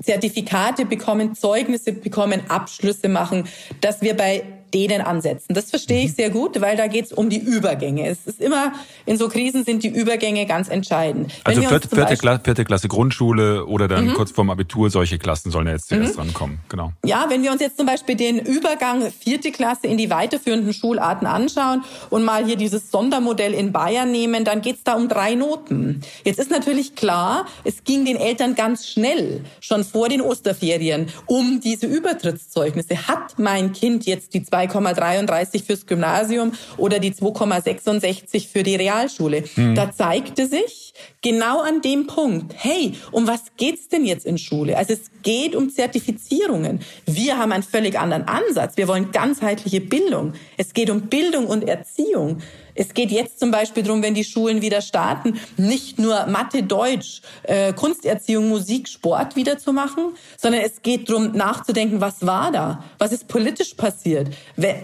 Zertifikate 0.02 0.86
bekommen, 0.86 1.34
Zeugnisse 1.34 1.92
bekommen, 1.92 2.40
Abschlüsse 2.48 3.08
machen, 3.08 3.44
dass 3.80 4.00
wir 4.00 4.16
bei 4.16 4.44
denen 4.74 5.00
ansetzen. 5.00 5.54
Das 5.54 5.70
verstehe 5.70 6.04
ich 6.04 6.10
mhm. 6.10 6.14
sehr 6.14 6.30
gut, 6.30 6.60
weil 6.60 6.76
da 6.76 6.86
geht 6.86 7.06
es 7.06 7.12
um 7.12 7.28
die 7.28 7.38
Übergänge. 7.38 8.08
Es 8.08 8.26
ist 8.26 8.40
immer, 8.40 8.72
in 9.06 9.16
so 9.16 9.28
Krisen 9.28 9.64
sind 9.64 9.82
die 9.82 9.88
Übergänge 9.88 10.46
ganz 10.46 10.68
entscheidend. 10.68 11.32
Also 11.44 11.62
vierte, 11.62 11.88
vierte, 11.88 12.16
Klasse, 12.16 12.40
vierte, 12.44 12.64
Klasse, 12.64 12.88
Grundschule 12.88 13.66
oder 13.66 13.88
dann 13.88 14.08
mhm. 14.08 14.14
kurz 14.14 14.30
vorm 14.30 14.50
Abitur, 14.50 14.90
solche 14.90 15.18
Klassen 15.18 15.50
sollen 15.50 15.66
ja 15.66 15.74
jetzt 15.74 15.88
zuerst 15.88 16.16
mhm. 16.16 16.22
drankommen. 16.22 16.58
Genau. 16.68 16.92
Ja, 17.04 17.26
wenn 17.28 17.42
wir 17.42 17.52
uns 17.52 17.60
jetzt 17.60 17.76
zum 17.76 17.86
Beispiel 17.86 18.16
den 18.16 18.38
Übergang 18.38 19.10
vierte 19.10 19.52
Klasse 19.52 19.86
in 19.86 19.98
die 19.98 20.10
weiterführenden 20.10 20.72
Schularten 20.72 21.26
anschauen 21.26 21.84
und 22.10 22.24
mal 22.24 22.44
hier 22.44 22.56
dieses 22.56 22.90
Sondermodell 22.90 23.54
in 23.54 23.72
Bayern 23.72 24.10
nehmen, 24.10 24.44
dann 24.44 24.62
geht 24.62 24.76
es 24.76 24.84
da 24.84 24.94
um 24.94 25.08
drei 25.08 25.34
Noten. 25.34 26.02
Jetzt 26.24 26.38
ist 26.38 26.50
natürlich 26.50 26.94
klar, 26.94 27.46
es 27.64 27.84
ging 27.84 28.04
den 28.04 28.16
Eltern 28.16 28.54
ganz 28.54 28.86
schnell, 28.86 29.44
schon 29.60 29.84
vor 29.84 30.08
den 30.08 30.20
Osterferien, 30.20 31.08
um 31.26 31.60
diese 31.60 31.86
Übertrittszeugnisse. 31.86 33.08
Hat 33.08 33.38
mein 33.38 33.72
Kind 33.72 34.06
jetzt 34.06 34.34
die 34.34 34.42
zwei 34.42 34.61
2,33 34.68 35.64
fürs 35.64 35.86
Gymnasium 35.86 36.52
oder 36.76 36.98
die 36.98 37.12
2,66 37.12 38.48
für 38.48 38.62
die 38.62 38.76
Realschule. 38.76 39.44
Mhm. 39.56 39.74
Da 39.74 39.92
zeigte 39.92 40.46
sich 40.46 40.94
genau 41.20 41.60
an 41.62 41.80
dem 41.80 42.06
Punkt, 42.06 42.54
hey, 42.56 42.94
um 43.10 43.26
was 43.26 43.42
geht's 43.56 43.88
denn 43.88 44.04
jetzt 44.04 44.26
in 44.26 44.38
Schule? 44.38 44.76
Also 44.76 44.94
es 44.94 45.10
geht 45.22 45.54
um 45.54 45.70
Zertifizierungen. 45.70 46.80
Wir 47.06 47.38
haben 47.38 47.52
einen 47.52 47.62
völlig 47.62 47.98
anderen 47.98 48.28
Ansatz. 48.28 48.76
Wir 48.76 48.88
wollen 48.88 49.12
ganzheitliche 49.12 49.80
Bildung. 49.80 50.34
Es 50.56 50.74
geht 50.74 50.90
um 50.90 51.02
Bildung 51.02 51.46
und 51.46 51.68
Erziehung. 51.68 52.38
Es 52.74 52.94
geht 52.94 53.10
jetzt 53.10 53.38
zum 53.38 53.50
Beispiel 53.50 53.82
darum, 53.82 54.02
wenn 54.02 54.14
die 54.14 54.24
Schulen 54.24 54.62
wieder 54.62 54.80
starten, 54.80 55.38
nicht 55.56 55.98
nur 55.98 56.26
Mathe, 56.26 56.62
Deutsch, 56.62 57.20
äh, 57.42 57.72
Kunsterziehung, 57.72 58.48
Musik, 58.48 58.88
Sport 58.88 59.36
wieder 59.36 59.58
zu 59.58 59.72
machen, 59.72 60.14
sondern 60.36 60.62
es 60.62 60.82
geht 60.82 61.08
darum, 61.08 61.32
nachzudenken, 61.32 62.00
was 62.00 62.26
war 62.26 62.50
da? 62.52 62.84
Was 62.98 63.12
ist 63.12 63.28
politisch 63.28 63.74
passiert? 63.74 64.28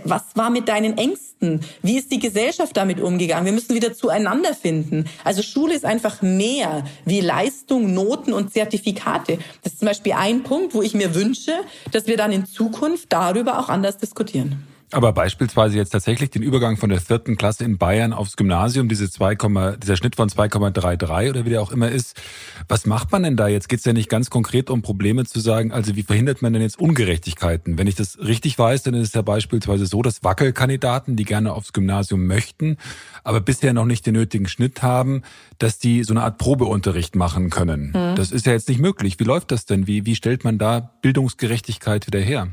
Was 0.04 0.22
war 0.34 0.50
mit 0.50 0.68
deinen 0.68 0.98
Ängsten? 0.98 1.60
Wie 1.82 1.98
ist 1.98 2.10
die 2.10 2.18
Gesellschaft 2.18 2.76
damit 2.76 3.00
umgegangen? 3.00 3.46
Wir 3.46 3.52
müssen 3.52 3.74
wieder 3.74 3.94
zueinander 3.94 4.54
finden. 4.54 5.06
Also 5.24 5.42
Schule 5.42 5.74
ist 5.74 5.84
einfach 5.84 6.20
mehr 6.20 6.84
wie 7.04 7.20
Leistung, 7.20 7.94
Noten 7.94 8.32
und 8.32 8.52
Zertifikate. 8.52 9.38
Das 9.62 9.74
ist 9.74 9.78
zum 9.78 9.86
Beispiel 9.86 10.12
ein 10.12 10.42
Punkt, 10.42 10.74
wo 10.74 10.82
ich 10.82 10.94
mir 10.94 11.14
wünsche, 11.14 11.52
dass 11.92 12.06
wir 12.06 12.16
dann 12.16 12.32
in 12.32 12.46
Zukunft 12.46 13.12
darüber 13.12 13.58
auch 13.58 13.68
anders 13.68 13.98
diskutieren. 13.98 14.64
Aber 14.90 15.12
beispielsweise 15.12 15.76
jetzt 15.76 15.90
tatsächlich 15.90 16.30
den 16.30 16.42
Übergang 16.42 16.78
von 16.78 16.88
der 16.88 17.00
vierten 17.00 17.36
Klasse 17.36 17.64
in 17.64 17.76
Bayern 17.76 18.14
aufs 18.14 18.36
Gymnasium, 18.36 18.88
diese 18.88 19.10
2, 19.10 19.36
dieser 19.76 19.96
Schnitt 19.96 20.16
von 20.16 20.30
2,33 20.30 21.30
oder 21.30 21.44
wie 21.44 21.50
der 21.50 21.60
auch 21.60 21.72
immer 21.72 21.90
ist. 21.90 22.20
Was 22.68 22.86
macht 22.86 23.12
man 23.12 23.22
denn 23.22 23.36
da 23.36 23.48
jetzt? 23.48 23.68
Geht 23.68 23.80
es 23.80 23.84
ja 23.84 23.92
nicht 23.92 24.08
ganz 24.08 24.30
konkret 24.30 24.70
um 24.70 24.80
Probleme 24.80 25.26
zu 25.26 25.40
sagen, 25.40 25.72
also 25.72 25.94
wie 25.94 26.02
verhindert 26.02 26.40
man 26.40 26.54
denn 26.54 26.62
jetzt 26.62 26.78
Ungerechtigkeiten? 26.78 27.76
Wenn 27.76 27.86
ich 27.86 27.96
das 27.96 28.18
richtig 28.18 28.58
weiß, 28.58 28.82
dann 28.84 28.94
ist 28.94 29.08
es 29.08 29.14
ja 29.14 29.22
beispielsweise 29.22 29.86
so, 29.86 30.00
dass 30.00 30.24
Wackelkandidaten, 30.24 31.16
die 31.16 31.24
gerne 31.24 31.52
aufs 31.52 31.74
Gymnasium 31.74 32.26
möchten, 32.26 32.78
aber 33.24 33.40
bisher 33.40 33.74
noch 33.74 33.84
nicht 33.84 34.06
den 34.06 34.14
nötigen 34.14 34.48
Schnitt 34.48 34.82
haben, 34.82 35.22
dass 35.58 35.78
die 35.78 36.02
so 36.02 36.14
eine 36.14 36.22
Art 36.22 36.38
Probeunterricht 36.38 37.14
machen 37.14 37.50
können. 37.50 37.88
Mhm. 37.88 38.16
Das 38.16 38.32
ist 38.32 38.46
ja 38.46 38.52
jetzt 38.52 38.68
nicht 38.68 38.80
möglich. 38.80 39.20
Wie 39.20 39.24
läuft 39.24 39.50
das 39.50 39.66
denn? 39.66 39.86
Wie, 39.86 40.06
wie 40.06 40.14
stellt 40.14 40.44
man 40.44 40.56
da 40.56 40.80
Bildungsgerechtigkeit 41.02 42.06
wieder 42.06 42.20
her? 42.20 42.48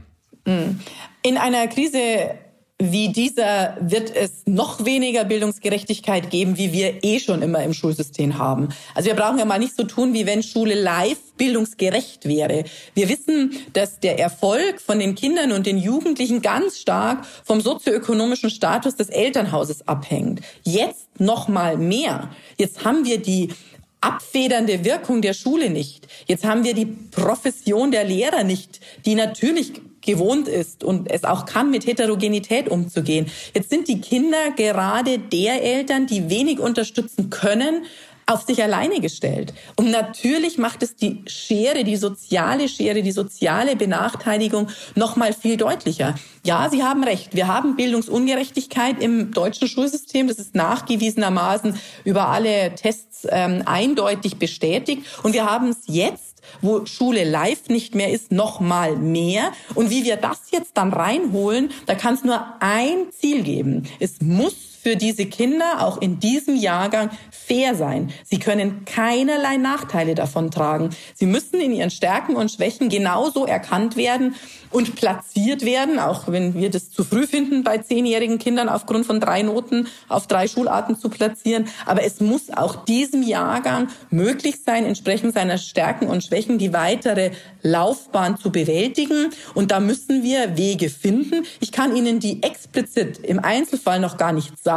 Mhm. 0.46 0.80
In 1.24 1.38
einer 1.38 1.68
Krise 1.68 2.36
wie 2.78 3.10
dieser 3.10 3.78
wird 3.80 4.14
es 4.14 4.44
noch 4.46 4.84
weniger 4.84 5.24
Bildungsgerechtigkeit 5.24 6.30
geben, 6.30 6.58
wie 6.58 6.74
wir 6.74 7.06
eh 7.06 7.20
schon 7.20 7.42
immer 7.42 7.64
im 7.64 7.74
Schulsystem 7.74 8.38
haben. 8.38 8.70
Also 8.94 9.08
wir 9.08 9.16
brauchen 9.16 9.40
ja 9.40 9.46
mal 9.46 9.60
nicht 9.60 9.78
so 9.78 9.86
tun, 9.86 10.14
wie 10.14 10.26
wenn 10.26 10.44
Schule 10.44 10.74
live 10.74 11.18
bildungsgerecht 11.38 12.26
wäre. 12.26 12.66
Wir 12.94 13.08
wissen, 13.08 13.54
dass 13.72 14.02
der 14.02 14.20
Erfolg 14.20 14.82
von 14.82 15.00
den 15.00 15.16
Kindern 15.16 15.54
und 15.54 15.66
den 15.66 15.78
Jugendlichen 15.78 16.42
ganz 16.42 16.80
stark 16.80 17.26
vom 17.46 17.62
sozioökonomischen 17.62 18.50
Status 18.50 18.98
des 18.98 19.08
Elternhauses 19.08 19.88
abhängt. 19.88 20.42
Jetzt 20.64 21.08
noch 21.18 21.48
mal 21.48 21.78
mehr. 21.78 22.30
Jetzt 22.58 22.84
haben 22.84 23.06
wir 23.06 23.22
die 23.22 23.54
abfedernde 24.02 24.84
Wirkung 24.84 25.22
der 25.22 25.34
Schule 25.34 25.70
nicht. 25.70 26.08
Jetzt 26.28 26.44
haben 26.44 26.66
wir 26.66 26.74
die 26.74 26.86
Profession 26.86 27.92
der 27.92 28.04
Lehrer 28.04 28.44
nicht, 28.44 28.82
die 29.06 29.16
natürlich 29.16 29.72
gewohnt 30.06 30.48
ist 30.48 30.84
und 30.84 31.12
es 31.12 31.24
auch 31.24 31.46
kann, 31.46 31.72
mit 31.72 31.86
Heterogenität 31.86 32.70
umzugehen. 32.70 33.28
Jetzt 33.54 33.70
sind 33.70 33.88
die 33.88 34.02
Kinder 34.02 34.52
gerade 34.56 35.20
der 35.20 35.62
Eltern, 35.62 36.08
die 36.08 36.30
wenig 36.30 36.60
unterstützen 36.60 37.30
können, 37.30 37.84
auf 38.28 38.42
sich 38.42 38.64
alleine 38.64 39.02
gestellt. 39.02 39.54
Und 39.76 39.92
natürlich 39.92 40.58
macht 40.58 40.82
es 40.82 40.96
die 40.96 41.24
Schere, 41.28 41.84
die 41.84 41.96
soziale 41.96 42.68
Schere, 42.68 43.04
die 43.04 43.12
soziale 43.12 43.76
Benachteiligung 43.76 44.68
noch 44.96 45.16
mal 45.16 45.34
viel 45.34 45.58
deutlicher. 45.58 46.16
Ja, 46.44 46.68
Sie 46.72 46.84
haben 46.84 47.04
recht. 47.04 47.36
Wir 47.36 47.48
haben 47.48 47.76
Bildungsungerechtigkeit 47.76 49.02
im 49.02 49.32
deutschen 49.32 49.68
Schulsystem. 49.68 50.28
Das 50.28 50.38
ist 50.40 50.56
nachgewiesenermaßen 50.56 51.78
über 52.04 52.30
alle 52.30 52.74
Tests 52.74 53.28
ähm, 53.30 53.62
eindeutig 53.66 54.38
bestätigt. 54.38 55.04
Und 55.22 55.34
wir 55.34 55.46
haben 55.46 55.70
es 55.70 55.84
jetzt 55.86 56.35
wo 56.62 56.86
Schule 56.86 57.24
live 57.24 57.70
nicht 57.70 57.96
mehr 57.96 58.12
ist, 58.12 58.32
noch 58.32 58.60
mal 58.60 58.96
mehr. 58.96 59.52
Und 59.74 59.90
wie 59.90 60.04
wir 60.04 60.18
das 60.18 60.40
jetzt 60.52 60.72
dann 60.76 60.94
reinholen, 60.94 61.72
da 61.86 61.96
kann 61.96 62.16
es 62.16 62.24
nur 62.24 62.44
ein 62.60 63.08
Ziel 63.12 63.44
geben. 63.44 63.84
Es 64.00 64.22
muss 64.22 64.75
für 64.86 64.96
diese 64.96 65.26
Kinder 65.26 65.78
auch 65.80 66.00
in 66.00 66.20
diesem 66.20 66.56
Jahrgang 66.56 67.10
fair 67.32 67.74
sein. 67.74 68.12
Sie 68.24 68.38
können 68.38 68.86
keinerlei 68.86 69.58
Nachteile 69.58 70.14
davon 70.14 70.52
tragen. 70.52 70.92
Sie 71.16 71.26
müssen 71.26 71.60
in 71.60 71.74
ihren 71.74 71.90
Stärken 71.90 72.36
und 72.36 72.52
Schwächen 72.52 72.90
genauso 72.90 73.48
erkannt 73.48 73.98
werden 73.98 74.36
und 74.70 74.96
platziert 74.96 75.66
werden, 75.66 75.98
auch 75.98 76.28
wenn 76.28 76.54
wir 76.54 76.70
das 76.70 76.92
zu 76.92 77.04
früh 77.04 77.26
finden, 77.26 77.64
bei 77.64 77.80
zehnjährigen 77.80 78.38
Kindern 78.38 78.70
aufgrund 78.70 79.08
von 79.08 79.20
drei 79.20 79.42
Noten 79.42 79.88
auf 80.08 80.28
drei 80.28 80.48
Schularten 80.48 81.00
zu 81.00 81.10
platzieren. 81.10 81.66
Aber 81.88 82.04
es 82.04 82.20
muss 82.20 82.52
auch 82.52 82.86
diesem 82.86 83.24
Jahrgang 83.24 83.88
möglich 84.12 84.58
sein, 84.64 84.86
entsprechend 84.86 85.34
seiner 85.34 85.58
Stärken 85.58 86.08
und 86.08 86.24
Schwächen 86.24 86.60
die 86.60 86.74
weitere 86.74 87.32
Laufbahn 87.64 88.38
zu 88.38 88.52
bewältigen. 88.52 89.32
Und 89.56 89.72
da 89.72 89.80
müssen 89.80 90.22
wir 90.22 90.58
Wege 90.58 90.90
finden. 90.90 91.44
Ich 91.60 91.72
kann 91.72 91.96
Ihnen 91.96 92.20
die 92.20 92.44
explizit 92.44 93.20
im 93.20 93.40
Einzelfall 93.40 94.00
noch 94.00 94.18
gar 94.18 94.32
nicht 94.32 94.62
sagen, 94.62 94.75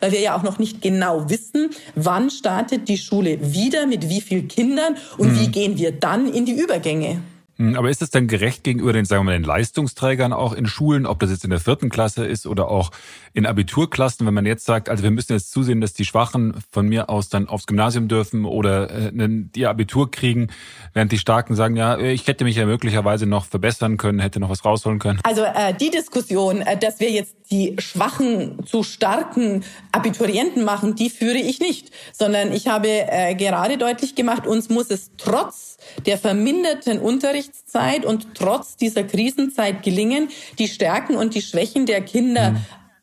weil 0.00 0.12
wir 0.12 0.20
ja 0.20 0.36
auch 0.36 0.42
noch 0.42 0.58
nicht 0.58 0.82
genau 0.82 1.28
wissen, 1.28 1.70
wann 1.94 2.30
startet 2.30 2.88
die 2.88 2.98
Schule 2.98 3.38
wieder, 3.40 3.86
mit 3.86 4.08
wie 4.08 4.20
vielen 4.20 4.48
Kindern 4.48 4.96
und 5.18 5.32
mhm. 5.32 5.40
wie 5.40 5.48
gehen 5.48 5.78
wir 5.78 5.92
dann 5.92 6.32
in 6.32 6.44
die 6.44 6.58
Übergänge. 6.60 7.20
Hm, 7.56 7.74
aber 7.74 7.88
ist 7.88 8.02
es 8.02 8.10
denn 8.10 8.26
gerecht 8.28 8.64
gegenüber 8.64 8.92
den, 8.92 9.04
sagen 9.04 9.20
wir 9.20 9.32
mal, 9.32 9.38
den 9.38 9.44
Leistungsträgern 9.44 10.32
auch 10.32 10.52
in 10.52 10.66
Schulen, 10.66 11.06
ob 11.06 11.20
das 11.20 11.30
jetzt 11.30 11.44
in 11.44 11.50
der 11.50 11.60
vierten 11.60 11.88
Klasse 11.88 12.26
ist 12.26 12.46
oder 12.46 12.68
auch 12.68 12.90
in 13.32 13.46
Abiturklassen, 13.46 14.26
wenn 14.26 14.34
man 14.34 14.46
jetzt 14.46 14.64
sagt, 14.64 14.88
also 14.88 15.02
wir 15.02 15.10
müssen 15.10 15.32
jetzt 15.32 15.50
zusehen, 15.50 15.80
dass 15.80 15.94
die 15.94 16.04
Schwachen 16.04 16.62
von 16.70 16.86
mir 16.88 17.08
aus 17.08 17.28
dann 17.28 17.48
aufs 17.48 17.66
Gymnasium 17.66 18.08
dürfen 18.08 18.44
oder 18.44 18.90
äh, 18.90 19.44
ihr 19.54 19.70
Abitur 19.70 20.10
kriegen, 20.10 20.48
während 20.92 21.12
die 21.12 21.18
Starken 21.18 21.54
sagen, 21.54 21.76
ja, 21.76 21.98
ich 21.98 22.26
hätte 22.26 22.44
mich 22.44 22.56
ja 22.56 22.66
möglicherweise 22.66 23.26
noch 23.26 23.46
verbessern 23.46 23.96
können, 23.96 24.18
hätte 24.18 24.40
noch 24.40 24.50
was 24.50 24.64
rausholen 24.64 24.98
können. 24.98 25.20
Also 25.22 25.42
äh, 25.42 25.74
die 25.74 25.90
Diskussion, 25.90 26.60
äh, 26.60 26.76
dass 26.76 27.00
wir 27.00 27.10
jetzt 27.10 27.36
die 27.50 27.76
schwachen 27.78 28.66
zu 28.66 28.82
starken 28.82 29.64
Abiturienten 29.92 30.64
machen, 30.64 30.94
die 30.94 31.10
führe 31.10 31.38
ich 31.38 31.60
nicht, 31.60 31.90
sondern 32.12 32.52
ich 32.52 32.68
habe 32.68 32.88
äh, 32.88 33.34
gerade 33.34 33.78
deutlich 33.78 34.14
gemacht, 34.14 34.46
uns 34.46 34.68
muss 34.68 34.90
es 34.90 35.12
trotz 35.16 35.75
der 36.04 36.18
verminderten 36.18 36.98
Unterrichtszeit 36.98 38.04
und 38.04 38.34
trotz 38.34 38.76
dieser 38.76 39.04
Krisenzeit 39.04 39.82
gelingen, 39.82 40.28
die 40.58 40.68
Stärken 40.68 41.16
und 41.16 41.34
die 41.34 41.42
Schwächen 41.42 41.86
der 41.86 42.00
Kinder 42.02 42.56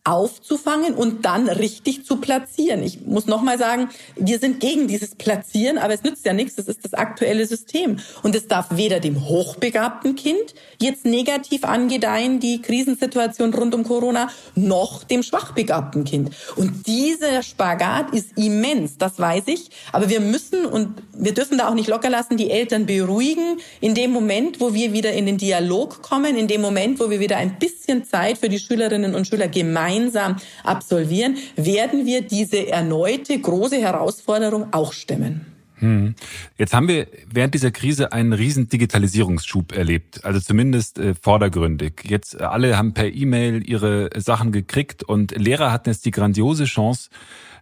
aufzufangen 0.05 0.95
und 0.95 1.23
dann 1.23 1.47
richtig 1.47 2.05
zu 2.05 2.17
platzieren. 2.17 2.83
Ich 2.83 3.05
muss 3.05 3.25
nochmal 3.25 3.57
sagen, 3.57 3.89
wir 4.17 4.37
sind 4.37 4.59
gegen 4.59 4.87
dieses 4.87 5.15
Platzieren, 5.15 5.77
aber 5.77 5.93
es 5.93 6.03
nützt 6.03 6.25
ja 6.25 6.33
nichts. 6.33 6.55
Das 6.55 6.67
ist 6.67 6.83
das 6.83 6.93
aktuelle 6.93 7.45
System. 7.45 7.99
Und 8.21 8.35
es 8.35 8.49
darf 8.49 8.67
weder 8.71 8.99
dem 8.99 9.25
hochbegabten 9.25 10.17
Kind 10.17 10.55
jetzt 10.81 11.05
negativ 11.05 11.63
angedeihen, 11.63 12.41
die 12.41 12.61
Krisensituation 12.61 13.53
rund 13.53 13.73
um 13.73 13.85
Corona, 13.85 14.29
noch 14.55 15.05
dem 15.05 15.23
schwachbegabten 15.23 16.03
Kind. 16.03 16.31
Und 16.57 16.85
dieser 16.85 17.41
Spagat 17.41 18.13
ist 18.13 18.37
immens, 18.37 18.97
das 18.97 19.19
weiß 19.19 19.43
ich. 19.45 19.69
Aber 19.93 20.09
wir 20.09 20.19
müssen 20.19 20.65
und 20.65 21.01
wir 21.13 21.33
dürfen 21.33 21.57
da 21.57 21.69
auch 21.69 21.75
nicht 21.75 21.87
locker 21.87 22.09
lassen, 22.09 22.35
die 22.35 22.51
Eltern 22.51 22.85
beruhigen 22.85 23.61
in 23.79 23.95
dem 23.95 24.11
Moment, 24.11 24.59
wo 24.59 24.73
wir 24.73 24.91
wieder 24.91 25.13
in 25.13 25.27
den 25.27 25.37
Dialog 25.37 26.01
kommen, 26.01 26.35
in 26.35 26.49
dem 26.49 26.59
Moment, 26.59 26.99
wo 26.99 27.09
wir 27.09 27.21
wieder 27.21 27.37
ein 27.37 27.57
bisschen 27.57 28.03
Zeit 28.03 28.39
für 28.39 28.49
die 28.49 28.59
Schülerinnen 28.59 29.15
und 29.15 29.27
Schüler 29.27 29.47
gemeinsam 29.47 29.92
gemeinsam 29.93 30.38
absolvieren, 30.63 31.38
werden 31.56 32.06
wir 32.06 32.21
diese 32.21 32.67
erneute 32.67 33.39
große 33.39 33.77
Herausforderung 33.77 34.73
auch 34.73 34.93
stemmen. 34.93 35.45
Hm. 35.79 36.15
Jetzt 36.58 36.73
haben 36.73 36.88
wir 36.88 37.08
während 37.29 37.53
dieser 37.53 37.71
Krise 37.71 38.13
einen 38.13 38.32
riesen 38.32 38.69
Digitalisierungsschub 38.69 39.73
erlebt, 39.75 40.23
also 40.23 40.39
zumindest 40.39 40.97
äh, 40.97 41.13
vordergründig. 41.13 42.03
Jetzt 42.06 42.39
äh, 42.39 42.43
alle 42.43 42.77
haben 42.77 42.93
per 42.93 43.12
E-Mail 43.12 43.67
ihre 43.67 44.10
Sachen 44.15 44.51
gekriegt 44.51 45.03
und 45.03 45.36
Lehrer 45.36 45.71
hatten 45.71 45.89
jetzt 45.89 46.06
die 46.06 46.12
grandiose 46.12 46.65
Chance, 46.65 47.10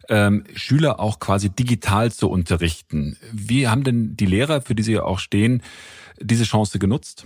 ähm, 0.10 0.44
Schüler 0.54 1.00
auch 1.00 1.20
quasi 1.20 1.50
digital 1.50 2.12
zu 2.12 2.30
unterrichten. 2.30 3.18
Wie 3.32 3.68
haben 3.68 3.84
denn 3.84 4.18
die 4.18 4.26
Lehrer, 4.26 4.62
für 4.62 4.76
die 4.76 4.84
Sie 4.84 4.94
ja 4.94 5.04
auch 5.04 5.20
stehen, 5.20 5.64
diese 6.20 6.44
Chance 6.44 6.78
genutzt? 6.78 7.26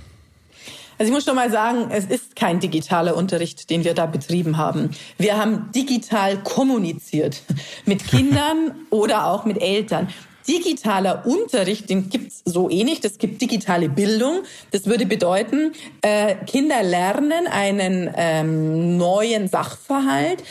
Also 0.98 1.10
ich 1.10 1.14
muss 1.14 1.26
schon 1.26 1.36
mal 1.36 1.52
sagen, 1.52 1.90
es 1.92 2.06
ist 2.06 2.36
kein 2.36 2.60
digitaler 2.60 3.18
Unterricht, 3.18 3.70
den 3.70 3.84
wir 3.84 3.94
da 3.94 4.06
betrieben 4.06 4.58
haben. 4.58 4.92
Wir 5.18 5.38
haben 5.38 5.70
digital 5.76 6.38
kommuniziert 6.44 7.42
mit 7.86 8.08
Kindern 8.08 8.72
oder 8.90 9.28
auch 9.28 9.46
mit 9.46 9.62
Eltern. 9.62 10.10
Digitaler 10.48 11.26
Unterricht, 11.26 11.90
den 11.90 12.10
gibt's 12.10 12.44
so 12.46 12.70
eh 12.70 12.84
nicht. 12.84 13.04
Es 13.04 13.18
gibt 13.18 13.42
digitale 13.42 13.90
Bildung. 13.90 14.44
Das 14.70 14.86
würde 14.86 15.08
bedeuten, 15.08 15.74
äh, 16.02 16.36
Kinder 16.46 16.84
lernen 16.84 17.48
einen 17.48 18.12
ähm, 18.16 18.96
neuen 18.96 19.48
Sachverhalt, 19.48 20.44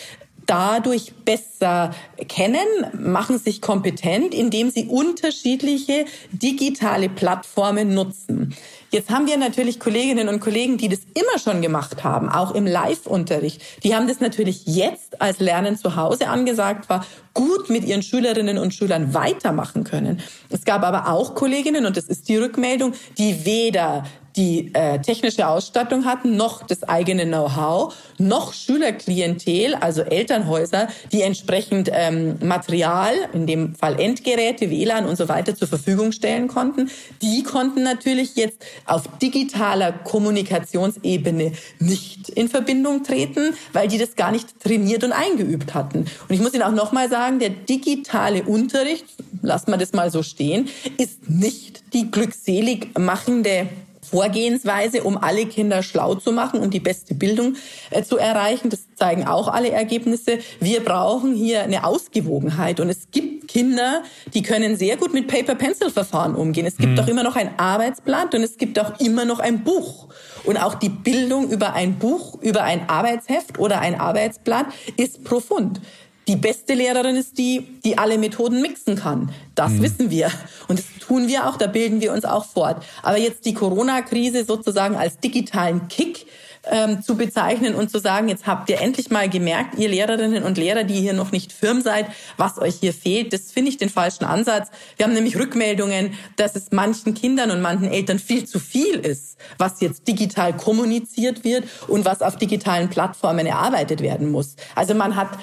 dadurch 0.46 1.12
besser 1.24 1.94
kennen, 2.28 2.66
machen 2.98 3.38
sich 3.38 3.60
kompetent, 3.60 4.34
indem 4.34 4.70
sie 4.70 4.86
unterschiedliche 4.86 6.04
digitale 6.32 7.08
Plattformen 7.08 7.94
nutzen. 7.94 8.54
Jetzt 8.90 9.10
haben 9.10 9.26
wir 9.26 9.36
natürlich 9.36 9.80
Kolleginnen 9.80 10.28
und 10.28 10.38
Kollegen, 10.38 10.76
die 10.76 10.88
das 10.88 11.00
immer 11.14 11.38
schon 11.42 11.62
gemacht 11.62 12.04
haben, 12.04 12.28
auch 12.28 12.54
im 12.54 12.64
Live-Unterricht. 12.64 13.60
Die 13.82 13.94
haben 13.94 14.06
das 14.06 14.20
natürlich 14.20 14.66
jetzt, 14.66 15.20
als 15.20 15.40
Lernen 15.40 15.76
zu 15.76 15.96
Hause 15.96 16.28
angesagt 16.28 16.88
war, 16.88 17.04
gut 17.32 17.70
mit 17.70 17.84
ihren 17.84 18.02
Schülerinnen 18.02 18.56
und 18.56 18.72
Schülern 18.72 19.12
weitermachen 19.12 19.82
können. 19.82 20.20
Es 20.48 20.64
gab 20.64 20.84
aber 20.84 21.08
auch 21.08 21.34
Kolleginnen, 21.34 21.86
und 21.86 21.96
das 21.96 22.04
ist 22.04 22.28
die 22.28 22.36
Rückmeldung, 22.36 22.92
die 23.18 23.44
weder 23.44 24.04
die 24.36 24.74
äh, 24.74 24.98
technische 25.00 25.46
Ausstattung 25.46 26.04
hatten, 26.04 26.36
noch 26.36 26.66
das 26.66 26.82
eigene 26.82 27.24
Know-how, 27.24 27.94
noch 28.18 28.52
Schülerklientel, 28.52 29.74
also 29.76 30.02
Elternhäuser, 30.02 30.88
die 31.12 31.22
entsprechend 31.22 31.88
ähm, 31.92 32.36
Material, 32.42 33.12
in 33.32 33.46
dem 33.46 33.74
Fall 33.74 34.00
Endgeräte, 34.00 34.70
WLAN 34.70 35.06
und 35.06 35.16
so 35.16 35.28
weiter 35.28 35.54
zur 35.54 35.68
Verfügung 35.68 36.12
stellen 36.12 36.48
konnten. 36.48 36.90
Die 37.22 37.44
konnten 37.44 37.82
natürlich 37.82 38.34
jetzt 38.34 38.64
auf 38.86 39.04
digitaler 39.22 39.92
Kommunikationsebene 39.92 41.52
nicht 41.78 42.28
in 42.30 42.48
Verbindung 42.48 43.04
treten, 43.04 43.54
weil 43.72 43.88
die 43.88 43.98
das 43.98 44.16
gar 44.16 44.32
nicht 44.32 44.60
trainiert 44.60 45.04
und 45.04 45.12
eingeübt 45.12 45.74
hatten. 45.74 45.98
Und 45.98 46.30
ich 46.30 46.40
muss 46.40 46.54
Ihnen 46.54 46.64
auch 46.64 46.72
nochmal 46.72 47.08
sagen, 47.08 47.38
der 47.38 47.50
digitale 47.50 48.42
Unterricht, 48.42 49.04
lassen 49.42 49.70
wir 49.70 49.76
das 49.76 49.92
mal 49.92 50.10
so 50.10 50.22
stehen, 50.22 50.68
ist 50.98 51.28
nicht 51.28 51.82
die 51.92 52.10
glückselig 52.10 52.98
machende 52.98 53.68
Vorgehensweise, 54.14 55.02
um 55.02 55.18
alle 55.18 55.44
Kinder 55.46 55.82
schlau 55.82 56.14
zu 56.14 56.30
machen, 56.30 56.60
um 56.60 56.70
die 56.70 56.78
beste 56.78 57.16
Bildung 57.16 57.56
äh, 57.90 58.04
zu 58.04 58.16
erreichen. 58.16 58.70
Das 58.70 58.86
zeigen 58.94 59.26
auch 59.26 59.48
alle 59.48 59.72
Ergebnisse. 59.72 60.38
Wir 60.60 60.84
brauchen 60.84 61.34
hier 61.34 61.62
eine 61.62 61.84
Ausgewogenheit. 61.84 62.78
Und 62.78 62.90
es 62.90 63.10
gibt 63.10 63.48
Kinder, 63.48 64.04
die 64.32 64.42
können 64.42 64.76
sehr 64.76 64.96
gut 64.98 65.12
mit 65.12 65.26
Paper-Pencil-Verfahren 65.26 66.36
umgehen. 66.36 66.64
Es 66.64 66.76
gibt 66.76 66.92
mhm. 66.92 67.00
auch 67.00 67.08
immer 67.08 67.24
noch 67.24 67.34
ein 67.34 67.58
Arbeitsblatt 67.58 68.36
und 68.36 68.42
es 68.44 68.56
gibt 68.56 68.78
auch 68.78 69.00
immer 69.00 69.24
noch 69.24 69.40
ein 69.40 69.64
Buch. 69.64 70.06
Und 70.44 70.58
auch 70.58 70.74
die 70.74 70.90
Bildung 70.90 71.50
über 71.50 71.74
ein 71.74 71.98
Buch, 71.98 72.40
über 72.40 72.62
ein 72.62 72.88
Arbeitsheft 72.88 73.58
oder 73.58 73.80
ein 73.80 73.98
Arbeitsblatt 73.98 74.66
ist 74.96 75.24
profund. 75.24 75.80
Die 76.26 76.36
beste 76.36 76.74
Lehrerin 76.74 77.16
ist 77.16 77.36
die, 77.38 77.66
die 77.84 77.98
alle 77.98 78.18
Methoden 78.18 78.62
mixen 78.62 78.96
kann. 78.96 79.32
Das 79.54 79.72
mhm. 79.72 79.82
wissen 79.82 80.10
wir. 80.10 80.30
Und 80.68 80.78
das 80.78 80.86
tun 81.00 81.28
wir 81.28 81.48
auch, 81.48 81.56
da 81.56 81.66
bilden 81.66 82.00
wir 82.00 82.12
uns 82.12 82.24
auch 82.24 82.44
fort. 82.44 82.82
Aber 83.02 83.18
jetzt 83.18 83.44
die 83.44 83.54
Corona-Krise 83.54 84.44
sozusagen 84.44 84.96
als 84.96 85.18
digitalen 85.18 85.88
Kick 85.88 86.26
ähm, 86.70 87.02
zu 87.02 87.16
bezeichnen 87.16 87.74
und 87.74 87.90
zu 87.90 87.98
sagen, 87.98 88.28
jetzt 88.28 88.46
habt 88.46 88.70
ihr 88.70 88.80
endlich 88.80 89.10
mal 89.10 89.28
gemerkt, 89.28 89.78
ihr 89.78 89.88
Lehrerinnen 89.88 90.44
und 90.44 90.58
Lehrer, 90.58 90.84
die 90.84 90.94
hier 90.94 91.12
noch 91.12 91.32
nicht 91.32 91.52
firm 91.52 91.82
seid, 91.82 92.06
was 92.36 92.58
euch 92.58 92.76
hier 92.76 92.94
fehlt, 92.94 93.32
das 93.32 93.52
finde 93.52 93.70
ich 93.70 93.76
den 93.76 93.90
falschen 93.90 94.24
Ansatz. 94.24 94.68
Wir 94.96 95.06
haben 95.06 95.12
nämlich 95.12 95.36
Rückmeldungen, 95.36 96.14
dass 96.36 96.56
es 96.56 96.72
manchen 96.72 97.14
Kindern 97.14 97.50
und 97.50 97.60
manchen 97.60 97.88
Eltern 97.88 98.18
viel 98.18 98.46
zu 98.46 98.58
viel 98.58 98.94
ist, 98.94 99.36
was 99.58 99.80
jetzt 99.80 100.08
digital 100.08 100.56
kommuniziert 100.56 101.44
wird 101.44 101.64
und 101.88 102.04
was 102.04 102.22
auf 102.22 102.36
digitalen 102.36 102.88
Plattformen 102.88 103.46
erarbeitet 103.46 104.00
werden 104.00 104.30
muss. 104.30 104.56
Also 104.74 104.94
man 104.94 105.16
hat 105.16 105.38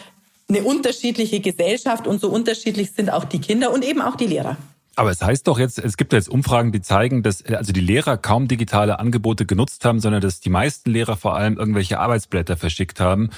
eine 0.52 0.64
unterschiedliche 0.64 1.40
Gesellschaft 1.40 2.08
und 2.08 2.22
so 2.22 2.30
unterschiedlich 2.30 2.92
sind 2.92 3.12
auch 3.12 3.24
die 3.24 3.40
Kinder 3.40 3.72
und 3.72 3.84
eben 3.84 4.02
auch 4.02 4.16
die 4.16 4.28
Lehrer. 4.28 4.58
Aber 4.98 5.10
es 5.10 5.22
heißt 5.22 5.48
doch 5.48 5.58
jetzt, 5.58 5.80
es 5.80 5.96
gibt 5.96 6.12
jetzt 6.12 6.28
Umfragen, 6.28 6.74
die 6.74 6.82
zeigen, 6.82 7.24
dass 7.24 7.46
also 7.46 7.72
die 7.72 7.80
Lehrer 7.80 8.18
kaum 8.18 8.50
digitale 8.50 9.00
Angebote 9.00 9.46
genutzt 9.46 9.86
haben, 9.86 10.02
sondern 10.02 10.22
dass 10.22 10.42
die 10.42 10.50
meisten 10.50 10.92
Lehrer 10.92 11.16
vor 11.16 11.36
allem 11.38 11.58
irgendwelche 11.58 11.98
Arbeitsblätter 12.00 12.58
verschickt 12.58 13.00
haben. 13.00 13.30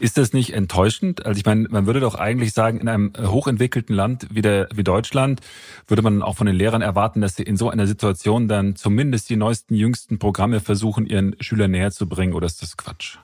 Ist 0.00 0.18
das 0.18 0.34
nicht 0.34 0.52
enttäuschend? 0.52 1.24
Also 1.24 1.38
ich 1.38 1.46
meine, 1.46 1.66
man 1.70 1.86
würde 1.86 2.00
doch 2.00 2.14
eigentlich 2.14 2.52
sagen, 2.52 2.78
in 2.78 2.88
einem 2.88 3.12
hochentwickelten 3.18 3.96
Land 3.96 4.26
wie, 4.30 4.42
der, 4.42 4.68
wie 4.74 4.84
Deutschland 4.84 5.40
würde 5.86 6.02
man 6.02 6.22
auch 6.22 6.36
von 6.36 6.46
den 6.46 6.56
Lehrern 6.56 6.82
erwarten, 6.82 7.22
dass 7.22 7.36
sie 7.36 7.42
in 7.42 7.56
so 7.56 7.70
einer 7.70 7.86
Situation 7.86 8.46
dann 8.46 8.76
zumindest 8.76 9.30
die 9.30 9.36
neuesten, 9.36 9.74
jüngsten 9.74 10.18
Programme 10.18 10.60
versuchen, 10.60 11.06
ihren 11.06 11.36
Schülern 11.40 11.70
näher 11.70 11.90
zu 11.90 12.06
bringen. 12.06 12.34
Oder 12.34 12.46
ist 12.46 12.60
das 12.60 12.76
Quatsch? 12.76 13.16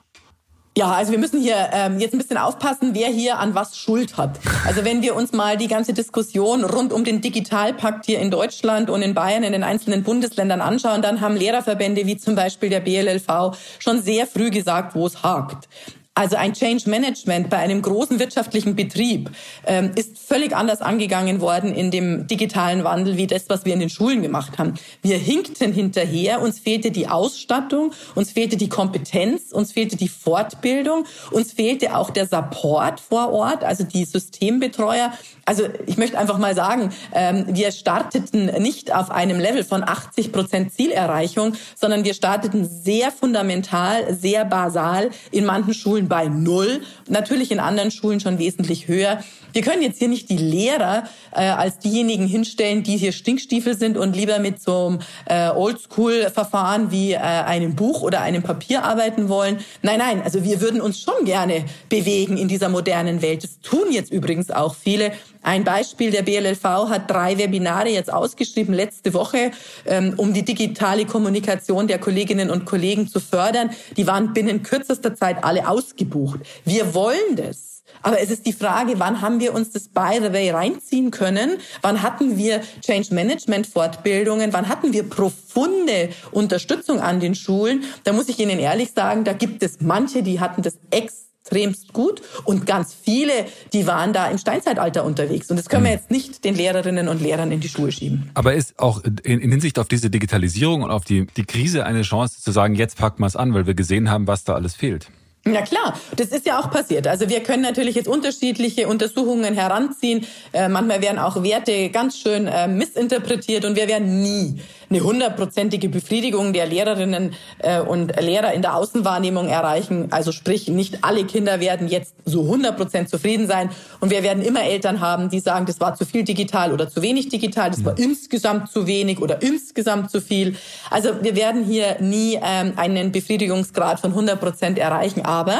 Ja, 0.77 0.91
also 0.91 1.13
wir 1.13 1.19
müssen 1.19 1.39
hier 1.39 1.69
ähm, 1.71 1.99
jetzt 1.99 2.13
ein 2.13 2.17
bisschen 2.17 2.37
aufpassen, 2.37 2.89
wer 2.93 3.07
hier 3.07 3.39
an 3.39 3.55
was 3.55 3.77
Schuld 3.77 4.17
hat. 4.17 4.41
Also 4.65 4.83
wenn 4.83 5.01
wir 5.01 5.15
uns 5.15 5.31
mal 5.31 5.55
die 5.55 5.69
ganze 5.69 5.93
Diskussion 5.93 6.65
rund 6.65 6.91
um 6.91 7.05
den 7.05 7.21
Digitalpakt 7.21 8.05
hier 8.05 8.19
in 8.19 8.29
Deutschland 8.29 8.89
und 8.89 9.01
in 9.01 9.13
Bayern 9.13 9.43
in 9.43 9.53
den 9.53 9.63
einzelnen 9.63 10.03
Bundesländern 10.03 10.59
anschauen, 10.59 11.01
dann 11.01 11.21
haben 11.21 11.37
Lehrerverbände 11.37 12.05
wie 12.07 12.17
zum 12.17 12.35
Beispiel 12.35 12.69
der 12.69 12.81
BLLV 12.81 13.55
schon 13.79 14.01
sehr 14.01 14.27
früh 14.27 14.49
gesagt, 14.49 14.95
wo 14.95 15.07
es 15.07 15.23
hakt. 15.23 15.69
Also 16.17 16.37
ein 16.37 16.53
Change 16.53 16.89
Management 16.89 17.49
bei 17.49 17.57
einem 17.57 17.81
großen 17.81 18.19
wirtschaftlichen 18.19 18.73
Betrieb 18.73 19.31
ähm, 19.67 19.91
ist 19.95 20.17
völlig 20.17 20.55
anders 20.55 20.81
angegangen 20.81 21.41
worden 21.41 21.75
in 21.75 21.91
dem 21.91 22.25
digitalen 22.25 22.85
Wandel 22.85 23.17
wie 23.17 23.27
das, 23.27 23.49
was 23.49 23.65
wir 23.65 23.73
in 23.73 23.81
den 23.81 23.89
Schulen 23.89 24.21
gemacht 24.21 24.57
haben. 24.57 24.75
Wir 25.01 25.17
hinkten 25.17 25.73
hinterher, 25.73 26.41
uns 26.41 26.59
fehlte 26.59 26.91
die 26.91 27.09
Ausstattung, 27.09 27.91
uns 28.15 28.31
fehlte 28.31 28.55
die 28.55 28.69
Kompetenz, 28.69 29.51
uns 29.51 29.73
fehlte 29.73 29.97
die 29.97 30.07
Fortbildung, 30.07 31.05
uns 31.31 31.51
fehlte 31.51 31.97
auch 31.97 32.11
der 32.11 32.27
Support 32.27 33.01
vor 33.01 33.33
Ort, 33.33 33.65
also 33.65 33.83
die 33.83 34.05
Systembetreuer. 34.05 35.11
Also 35.43 35.63
ich 35.85 35.97
möchte 35.97 36.17
einfach 36.17 36.37
mal 36.37 36.55
sagen, 36.55 36.91
ähm, 37.13 37.45
wir 37.49 37.73
starteten 37.73 38.45
nicht 38.63 38.95
auf 38.95 39.11
einem 39.11 39.39
Level 39.39 39.65
von 39.65 39.83
80 39.83 40.31
Prozent 40.31 40.73
Zielerreichung, 40.73 41.55
sondern 41.75 42.05
wir 42.05 42.13
starteten 42.13 42.67
sehr 42.67 43.11
fundamental, 43.11 44.15
sehr 44.15 44.45
basal 44.45 45.09
in 45.31 45.45
manchen 45.45 45.73
Schulen 45.73 46.04
Schulen 46.05 46.07
bei 46.07 46.27
null, 46.27 46.81
natürlich 47.09 47.51
in 47.51 47.59
anderen 47.59 47.91
Schulen 47.91 48.19
schon 48.19 48.39
wesentlich 48.39 48.87
höher. 48.87 49.23
Wir 49.53 49.61
können 49.61 49.81
jetzt 49.81 49.99
hier 49.99 50.09
nicht 50.09 50.29
die 50.29 50.37
Lehrer 50.37 51.03
äh, 51.31 51.45
als 51.45 51.79
diejenigen 51.79 52.27
hinstellen, 52.27 52.83
die 52.83 52.97
hier 52.97 53.11
Stinkstiefel 53.13 53.77
sind 53.77 53.97
und 53.97 54.15
lieber 54.15 54.39
mit 54.39 54.61
so 54.61 54.87
einem 54.87 54.99
äh, 55.27 55.49
Oldschool-Verfahren 55.49 56.91
wie 56.91 57.13
äh, 57.13 57.17
einem 57.17 57.75
Buch 57.75 58.01
oder 58.01 58.21
einem 58.21 58.43
Papier 58.43 58.83
arbeiten 58.83 59.29
wollen. 59.29 59.59
Nein, 59.81 59.99
nein, 59.99 60.21
also 60.21 60.43
wir 60.43 60.59
würden 60.59 60.81
uns 60.81 60.99
schon 60.99 61.25
gerne 61.25 61.65
bewegen 61.89 62.37
in 62.37 62.47
dieser 62.47 62.69
modernen 62.69 63.21
Welt. 63.21 63.43
Das 63.43 63.59
tun 63.61 63.91
jetzt 63.91 64.11
übrigens 64.11 64.51
auch 64.51 64.75
viele. 64.75 65.13
Ein 65.45 65.63
Beispiel, 65.63 66.09
der 66.09 66.23
BLLV 66.23 66.63
hat 66.89 67.11
drei 67.11 67.37
Webinare 67.37 67.89
jetzt 67.89 68.11
ausgeschrieben 68.11 68.73
letzte 68.73 69.13
Woche, 69.13 69.51
ähm, 69.85 70.15
um 70.17 70.33
die 70.33 70.43
digitale 70.43 71.05
Kommunikation 71.05 71.87
der 71.87 71.99
Kolleginnen 71.99 72.49
und 72.49 72.65
Kollegen 72.65 73.07
zu 73.07 73.19
fördern. 73.19 73.69
Die 73.95 74.07
waren 74.07 74.33
binnen 74.33 74.63
kürzester 74.63 75.13
Zeit 75.13 75.43
alle 75.43 75.69
ausgebucht. 75.69 76.39
Wir 76.63 76.95
wollen 76.95 77.35
das. 77.35 77.83
Aber 78.01 78.19
es 78.19 78.31
ist 78.31 78.47
die 78.47 78.53
Frage, 78.53 78.93
wann 78.97 79.21
haben 79.21 79.39
wir 79.39 79.53
uns 79.53 79.69
das 79.69 79.87
by 79.87 80.17
the 80.19 80.33
way 80.33 80.49
reinziehen 80.49 81.11
können? 81.11 81.57
Wann 81.83 82.01
hatten 82.01 82.37
wir 82.37 82.61
Change 82.81 83.13
Management 83.13 83.67
Fortbildungen? 83.67 84.51
Wann 84.51 84.67
hatten 84.67 84.93
wir 84.93 85.03
profunde 85.03 86.09
Unterstützung 86.31 86.99
an 87.01 87.19
den 87.19 87.35
Schulen? 87.35 87.83
Da 88.03 88.13
muss 88.13 88.29
ich 88.29 88.39
Ihnen 88.39 88.57
ehrlich 88.57 88.93
sagen, 88.95 89.23
da 89.23 89.33
gibt 89.33 89.61
es 89.61 89.79
manche, 89.79 90.23
die 90.23 90.39
hatten 90.39 90.63
das 90.63 90.79
ex 90.89 91.24
extremst 91.45 91.93
gut 91.93 92.21
und 92.43 92.65
ganz 92.65 92.93
viele, 92.93 93.45
die 93.73 93.85
waren 93.85 94.13
da 94.13 94.27
im 94.27 94.37
Steinzeitalter 94.37 95.05
unterwegs. 95.05 95.49
Und 95.49 95.57
das 95.57 95.69
können 95.69 95.83
wir 95.83 95.91
hm. 95.91 95.97
jetzt 95.97 96.11
nicht 96.11 96.43
den 96.43 96.55
Lehrerinnen 96.55 97.07
und 97.07 97.21
Lehrern 97.21 97.51
in 97.51 97.59
die 97.59 97.69
Schuhe 97.69 97.91
schieben. 97.91 98.31
Aber 98.33 98.53
ist 98.53 98.79
auch 98.79 99.03
in, 99.03 99.39
in 99.39 99.51
Hinsicht 99.51 99.77
auf 99.79 99.87
diese 99.87 100.09
Digitalisierung 100.09 100.81
und 100.83 100.91
auf 100.91 101.05
die, 101.05 101.27
die 101.37 101.45
Krise 101.45 101.85
eine 101.85 102.01
Chance 102.01 102.41
zu 102.41 102.51
sagen, 102.51 102.75
jetzt 102.75 102.97
packen 102.97 103.21
wir 103.21 103.27
es 103.27 103.35
an, 103.35 103.53
weil 103.53 103.67
wir 103.67 103.75
gesehen 103.75 104.09
haben, 104.09 104.27
was 104.27 104.43
da 104.43 104.55
alles 104.55 104.75
fehlt? 104.75 105.07
Na 105.47 105.61
klar, 105.61 105.93
das 106.15 106.29
ist 106.29 106.47
ja 106.47 106.59
auch 106.59 106.71
passiert. 106.71 107.05
Also 107.05 107.29
wir 107.29 107.41
können 107.41 107.61
natürlich 107.61 107.93
jetzt 107.93 108.07
unterschiedliche 108.07 108.87
Untersuchungen 108.87 109.53
heranziehen. 109.53 110.25
Äh, 110.51 110.69
manchmal 110.69 111.03
werden 111.03 111.19
auch 111.19 111.43
Werte 111.43 111.91
ganz 111.91 112.17
schön 112.17 112.47
äh, 112.47 112.67
missinterpretiert 112.67 113.63
und 113.63 113.75
wir 113.75 113.87
werden 113.87 114.23
nie 114.23 114.59
eine 114.89 115.01
hundertprozentige 115.01 115.89
Befriedigung 115.89 116.53
der 116.53 116.65
Lehrerinnen 116.65 117.33
äh, 117.59 117.79
und 117.79 118.19
Lehrer 118.19 118.53
in 118.53 118.61
der 118.61 118.75
Außenwahrnehmung 118.75 119.47
erreichen. 119.47 120.07
Also 120.11 120.31
sprich, 120.31 120.67
nicht 120.67 121.03
alle 121.03 121.25
Kinder 121.25 121.59
werden 121.59 121.87
jetzt 121.87 122.15
so 122.25 122.41
100 122.41 122.77
Prozent 122.77 123.09
zufrieden 123.09 123.47
sein. 123.47 123.69
Und 123.99 124.11
wir 124.11 124.23
werden 124.23 124.43
immer 124.43 124.63
Eltern 124.63 124.99
haben, 124.99 125.29
die 125.29 125.39
sagen, 125.39 125.65
das 125.65 125.79
war 125.79 125.95
zu 125.95 126.05
viel 126.05 126.23
digital 126.23 126.71
oder 126.73 126.89
zu 126.89 127.01
wenig 127.01 127.29
digital, 127.29 127.71
das 127.71 127.83
war 127.83 127.97
insgesamt 127.97 128.69
zu 128.71 128.87
wenig 128.87 129.21
oder 129.21 129.41
insgesamt 129.41 130.11
zu 130.11 130.21
viel. 130.21 130.55
Also 130.89 131.23
wir 131.23 131.35
werden 131.35 131.63
hier 131.63 131.97
nie 131.99 132.39
ähm, 132.41 132.73
einen 132.75 133.11
Befriedigungsgrad 133.11 133.99
von 133.99 134.11
100 134.11 134.39
Prozent 134.39 134.79
erreichen. 134.79 135.25
Aber 135.25 135.59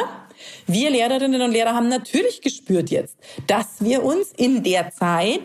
wir 0.68 0.90
Lehrerinnen 0.90 1.42
und 1.42 1.52
Lehrer 1.52 1.74
haben 1.74 1.90
natürlich 1.90 2.42
gespürt 2.42 2.90
jetzt, 2.90 3.18
dass 3.48 3.68
wir 3.80 4.04
uns 4.04 4.32
in 4.36 4.64
der 4.64 4.92
Zeit 4.92 5.42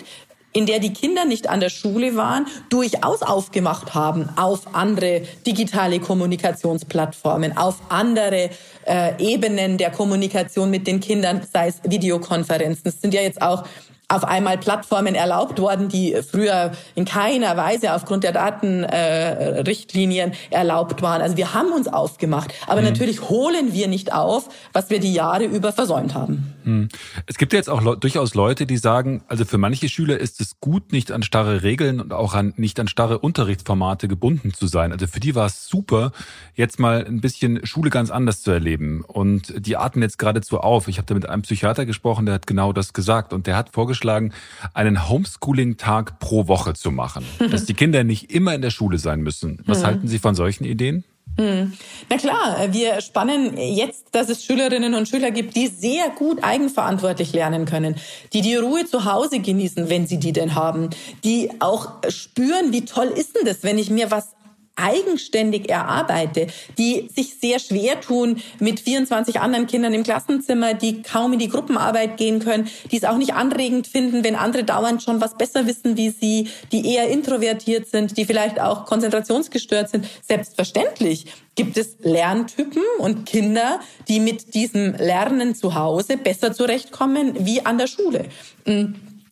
in 0.53 0.67
der 0.67 0.81
die 0.81 0.93
Kinder 0.93 1.25
nicht 1.25 1.49
an 1.49 1.61
der 1.61 1.69
Schule 1.69 2.17
waren, 2.17 2.47
durchaus 2.69 3.23
aufgemacht 3.23 3.95
haben 3.95 4.29
auf 4.37 4.75
andere 4.75 5.23
digitale 5.47 6.01
Kommunikationsplattformen, 6.01 7.57
auf 7.57 7.77
andere 7.89 8.51
äh, 8.87 9.13
Ebenen 9.19 9.79
der 9.79 9.91
Kommunikation 9.91 10.71
mit 10.71 10.87
den 10.87 11.01
Kindern, 11.01 11.43
sei 11.53 11.69
es 11.69 11.81
Videokonferenzen. 11.85 12.89
Es 12.89 13.01
sind 13.01 13.15
ja 13.15 13.21
jetzt 13.21 13.41
auch 13.41 13.65
auf 14.11 14.25
einmal 14.25 14.59
Plattformen 14.59 15.15
erlaubt 15.15 15.61
worden, 15.61 15.89
die 15.89 16.17
früher 16.29 16.73
in 16.97 17.05
keiner 17.05 17.57
Weise 17.57 17.95
aufgrund 17.95 18.25
der 18.25 18.33
Datenrichtlinien 18.33 20.33
äh, 20.33 20.35
erlaubt 20.51 21.01
waren. 21.01 21.23
Also 21.23 21.37
wir 21.37 21.55
haben 21.55 21.73
uns 21.73 21.87
aufgemacht, 21.87 22.53
aber 22.67 22.81
mhm. 22.81 22.89
natürlich 22.89 23.29
holen 23.29 23.73
wir 23.73 23.87
nicht 23.87 24.13
auf, 24.13 24.49
was 24.73 24.91
wir 24.91 24.99
die 24.99 25.15
Jahre 25.15 25.45
über 25.45 25.73
versäumt 25.73 26.15
haben. 26.15 26.55
Mhm. 26.65 26.89
Es 27.27 27.39
gibt 27.39 27.53
jetzt 27.53 27.69
auch 27.69 27.97
durchaus 27.97 28.35
Leute, 28.35 28.67
die 28.67 28.77
sagen, 28.77 29.23
also 29.29 29.45
für 29.45 29.59
manche 29.59 29.89
Schüler 29.89 30.19
ist 30.19 30.41
es 30.41 30.61
gut, 30.61 30.93
nicht 30.93 31.13
an 31.13 31.23
starre 31.23 31.63
Regeln 31.63 32.01
und 32.01 32.13
auch 32.13 32.35
an, 32.35 32.55
nicht 32.57 32.81
an 32.81 32.89
starre 32.89 33.19
Unterrichtsformate 33.19 34.09
gebunden 34.09 34.53
zu 34.53 34.67
sein. 34.67 34.93
Also 34.93 35.07
für 35.07 35.21
die 35.21 35.35
war 35.35 35.47
es 35.47 35.67
super, 35.67 36.13
jetzt 36.55 36.79
mal 36.79 37.05
ein 37.05 37.21
bisschen 37.21 37.65
Schule 37.67 37.91
ganz 37.91 38.11
anders 38.11 38.43
zu 38.43 38.51
erleben. 38.51 39.03
Und 39.07 39.55
die 39.67 39.77
atmen 39.77 40.03
jetzt 40.03 40.19
geradezu 40.19 40.61
auf. 40.61 40.89
Ich 40.89 40.99
habe 40.99 41.07
da 41.07 41.15
mit 41.15 41.29
einem 41.29 41.43
Psychiater 41.43 41.87
gesprochen, 41.87 42.27
der 42.27 42.37
hat 42.37 42.47
genau 42.47 42.73
das 42.73 42.93
gesagt 42.93 43.33
und 43.33 43.47
der 43.47 43.57
hat 43.57 43.71
vorgeschlagen, 43.71 44.01
vorgeschlagen, 44.01 44.33
einen 44.75 45.09
Homeschooling-Tag 45.09 46.19
pro 46.19 46.49
Woche 46.49 46.75
zu 46.75 46.91
machen. 46.91 47.25
dass 47.51 47.65
die 47.65 47.75
Kinder 47.75 48.05
nicht 48.05 48.31
immer 48.31 48.55
in 48.55 48.63
der 48.63 48.71
Schule 48.71 48.99
sein 48.99 49.21
müssen. 49.21 49.59
Was 49.67 49.81
mhm. 49.81 49.87
halten 49.87 50.09
Sie 50.09 50.19
von 50.19 50.35
solchen 50.35 50.65
Ideen? 50.65 51.05
Hm. 51.39 51.73
Na 52.11 52.17
klar, 52.19 52.73
wir 52.73 53.01
spannen 53.01 53.57
jetzt, 53.57 54.09
dass 54.13 54.29
es 54.29 54.45
Schülerinnen 54.45 54.95
und 54.95 55.09
Schüler 55.09 55.31
gibt, 55.31 55.57
die 55.57 55.69
sehr 55.69 56.11
gut 56.11 56.43
eigenverantwortlich 56.43 57.33
lernen 57.33 57.65
können, 57.65 57.97
die 58.33 58.43
die 58.43 58.57
Ruhe 58.57 58.85
zu 58.85 59.05
Hause 59.05 59.41
genießen, 59.41 59.89
wenn 59.89 60.07
sie 60.07 60.19
die 60.19 60.33
denn 60.33 60.55
haben, 60.55 60.91
die 61.25 61.51
auch 61.61 61.93
spüren, 62.09 62.73
wie 62.73 62.85
toll 62.85 63.07
ist 63.07 63.37
denn 63.37 63.47
das, 63.47 63.63
wenn 63.63 63.79
ich 63.79 63.91
mir 63.91 64.11
was 64.11 64.35
eigenständig 64.81 65.69
erarbeite, 65.69 66.47
die 66.79 67.09
sich 67.15 67.37
sehr 67.41 67.59
schwer 67.59 68.01
tun 68.01 68.41
mit 68.59 68.81
24 68.81 69.41
anderen 69.41 69.67
Kindern 69.67 69.95
im 69.95 70.03
Klassenzimmer, 70.03 70.75
die 70.75 71.03
kaum 71.03 71.33
in 71.33 71.39
die 71.39 71.49
Gruppenarbeit 71.49 72.17
gehen 72.17 72.41
können, 72.41 72.69
die 72.91 72.97
es 72.97 73.05
auch 73.05 73.17
nicht 73.17 73.35
anregend 73.35 73.87
finden, 73.87 74.25
wenn 74.25 74.37
andere 74.37 74.65
dauernd 74.65 75.03
schon 75.03 75.21
was 75.21 75.37
besser 75.37 75.67
wissen 75.67 75.97
wie 75.97 76.11
sie, 76.11 76.49
die 76.73 76.95
eher 76.95 77.09
introvertiert 77.09 77.89
sind, 77.89 78.17
die 78.17 78.25
vielleicht 78.25 78.61
auch 78.61 78.87
konzentrationsgestört 78.87 79.91
sind. 79.91 80.07
Selbstverständlich 80.27 81.27
gibt 81.55 81.77
es 81.77 81.97
Lerntypen 82.01 82.83
und 82.99 83.27
Kinder, 83.27 83.81
die 84.09 84.21
mit 84.21 84.55
diesem 84.55 84.95
Lernen 84.95 85.55
zu 85.55 85.75
Hause 85.75 86.17
besser 86.17 86.53
zurechtkommen 86.53 87.45
wie 87.45 87.65
an 87.67 87.79
der 87.79 87.87
Schule. 87.87 88.27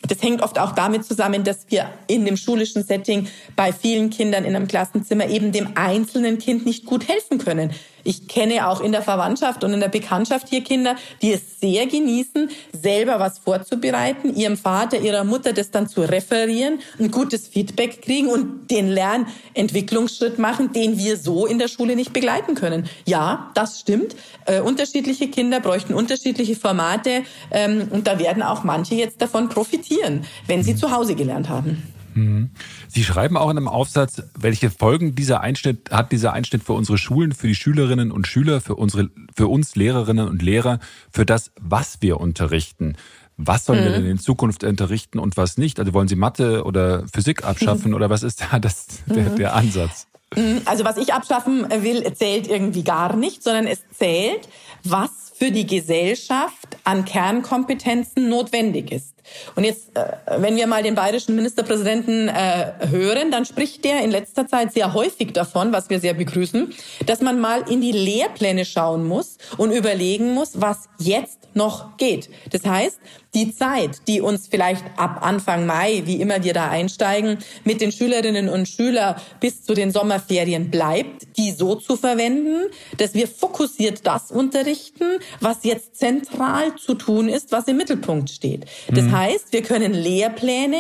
Das 0.09 0.23
hängt 0.23 0.43
oft 0.43 0.59
auch 0.59 0.73
damit 0.73 1.05
zusammen, 1.05 1.45
dass 1.45 1.67
wir 1.69 1.89
in 2.07 2.25
dem 2.25 2.37
schulischen 2.37 2.83
Setting 2.83 3.29
bei 3.55 3.73
vielen 3.73 4.11
Kindern 4.11 4.45
in 4.45 4.57
einem 4.57 4.67
Klassenzimmer 4.67 5.29
eben 5.29 5.53
dem 5.53 5.77
einzelnen 5.77 6.39
Kind 6.39 6.67
nicht 6.67 6.87
gut 6.87 7.07
helfen 7.07 7.39
können. 7.39 7.71
Ich 8.09 8.27
kenne 8.27 8.67
auch 8.67 8.81
in 8.81 8.93
der 8.93 9.03
Verwandtschaft 9.03 9.63
und 9.65 9.75
in 9.75 9.81
der 9.81 9.91
Bekanntschaft 9.91 10.49
hier 10.49 10.65
Kinder, 10.65 10.97
die 11.21 11.31
es 11.31 11.61
sehr 11.61 11.87
genießen, 11.87 12.49
selber 12.73 13.21
was 13.21 13.39
vorzubereiten, 13.39 14.35
ihrem 14.35 14.57
Vater, 14.57 14.99
ihrer 14.99 15.25
Mutter 15.25 15.53
das 15.53 15.71
dann 15.71 15.91
zu 15.91 16.01
referieren, 16.01 16.79
ein 16.99 17.11
gutes 17.11 17.49
Feedback 17.49 18.01
kriegen 18.01 18.29
und 18.29 18.71
den 18.71 18.89
Lernentwicklungsschritt 18.89 20.39
machen, 20.39 20.73
den 20.73 20.97
wir 20.97 21.19
so 21.19 21.45
in 21.45 21.59
der 21.59 21.69
Schule 21.69 21.97
nicht 21.97 22.15
begleiten 22.15 22.55
können. 22.55 22.89
Ja, 23.05 23.51
das 23.53 23.79
stimmt. 23.81 24.17
Äh, 24.47 24.63
unterschiedliche 24.63 25.29
Kinder 25.29 25.61
bräuchten 25.61 25.93
unterschiedliche 25.93 26.57
Formate 26.57 27.25
ähm, 27.51 27.89
und 27.91 28.07
da 28.07 28.19
werden 28.19 28.43
auch 28.43 28.65
manche 28.65 28.95
jetzt 28.95 29.21
davon 29.21 29.51
profitieren, 29.51 30.25
wenn 30.47 30.63
sie 30.63 30.75
zu 30.75 30.93
Hause 30.93 31.15
gelernt 31.15 31.51
haben. 31.51 31.83
Mhm. 32.19 32.51
Sie 32.89 33.05
schreiben 33.05 33.37
auch 33.37 33.51
in 33.51 33.57
einem 33.57 33.69
Aufsatz, 33.69 34.23
welche 34.39 34.71
Folgen 34.71 35.15
dieser 35.15 35.41
Einschnitt 35.41 35.91
hat 35.91 36.13
dieser 36.13 36.33
Einschnitt 36.33 36.63
für 36.63 36.73
unsere 36.73 36.99
Schulen, 36.99 37.33
für 37.33 37.49
die 37.49 37.55
Schülerinnen 37.55 38.11
und 38.11 38.27
Schüler, 38.27 38.61
für 38.61 38.75
unsere, 38.75 39.11
für 39.37 39.49
uns 39.49 39.77
Lehrerinnen 39.77 40.29
und 40.29 40.43
Lehrer, 40.43 40.81
für 41.11 41.25
das, 41.25 41.53
was 41.61 41.99
wir 42.01 42.21
unterrichten. 42.21 42.97
Was 43.37 43.65
sollen 43.65 43.81
mhm. 43.81 43.85
wir 43.85 43.93
denn 43.93 44.07
in 44.07 44.19
Zukunft 44.19 44.65
unterrichten 44.65 45.19
und 45.21 45.37
was 45.37 45.59
nicht? 45.59 45.79
Also 45.79 45.95
wollen 45.95 46.09
Sie 46.09 46.17
Mathe 46.17 46.65
oder 46.65 47.05
Physik 47.13 47.45
abschaffen 47.45 47.95
oder 47.95 48.11
was 48.11 48.23
ist 48.23 48.43
da 48.43 48.59
das, 48.59 48.87
der, 49.07 49.31
mhm. 49.31 49.37
der 49.37 49.55
Ansatz? 49.55 50.09
Mhm. 50.37 50.63
Also 50.65 50.85
was 50.85 50.97
ich 50.97 51.15
abschaffen 51.15 51.67
will, 51.71 52.13
zählt 52.15 52.49
irgendwie 52.49 52.83
gar 52.83 53.15
nicht, 53.15 53.43
sondern 53.43 53.67
es 53.67 53.81
zählt, 53.97 54.49
was 54.85 55.28
für 55.39 55.51
die 55.51 55.67
Gesellschaft 55.67 56.77
an 56.85 57.05
Kernkompetenzen 57.05 58.29
notwendig 58.29 58.91
ist. 58.91 59.15
Und 59.55 59.65
jetzt, 59.65 59.97
äh, 59.97 60.05
wenn 60.39 60.57
wir 60.57 60.67
mal 60.67 60.83
den 60.83 60.95
bayerischen 60.95 61.37
Ministerpräsidenten 61.37 62.29
äh, 62.29 62.73
hören, 62.89 63.31
dann 63.31 63.45
spricht 63.45 63.85
der 63.85 64.03
in 64.03 64.11
letzter 64.11 64.47
Zeit 64.47 64.73
sehr 64.73 64.95
häufig 64.95 65.33
davon, 65.33 65.73
was 65.73 65.91
wir 65.91 66.01
sehr 66.01 66.15
begrüßen, 66.15 66.73
dass 67.07 67.21
man 67.21 67.41
mal 67.41 67.71
in 67.71 67.81
die 67.81 67.93
Lehrpläne 67.93 68.65
schauen 68.65 69.07
muss 69.07 69.39
und 69.57 69.71
überlegen 69.71 70.35
muss, 70.35 70.61
was 70.61 70.89
jetzt 70.99 71.39
noch 71.55 71.97
geht. 71.97 72.31
Das 72.51 72.65
heißt, 72.65 72.99
die 73.35 73.55
Zeit, 73.55 74.09
die 74.09 74.21
uns 74.21 74.49
vielleicht 74.49 74.85
ab 74.97 75.19
Anfang 75.21 75.67
Mai, 75.67 76.03
wie 76.07 76.21
immer 76.21 76.43
wir 76.43 76.55
da 76.55 76.71
einsteigen, 76.71 77.39
mit 77.65 77.81
den 77.81 77.93
Schülerinnen 77.93 78.49
und 78.49 78.69
Schülern 78.69 79.17
bis 79.41 79.65
zu 79.65 79.75
den 79.75 79.93
Sommerferien 79.93 80.71
bleibt, 80.71 81.37
die 81.37 81.53
so 81.53 81.75
zu 81.75 81.97
verwenden, 81.97 82.71
dass 82.97 83.15
wir 83.15 83.29
fokussiert 83.29 84.07
das 84.07 84.31
unterrichten, 84.31 85.19
was 85.41 85.59
jetzt 85.63 85.97
zentral 85.97 86.75
zu 86.77 86.95
tun 86.95 87.29
ist, 87.29 87.53
was 87.53 87.69
im 87.69 87.77
Mittelpunkt 87.77 88.31
steht. 88.31 88.67
Das 88.89 89.05
mhm 89.05 89.09
heißt, 89.13 89.53
wir 89.53 89.63
können 89.63 89.95
Lehrpläne 89.95 90.79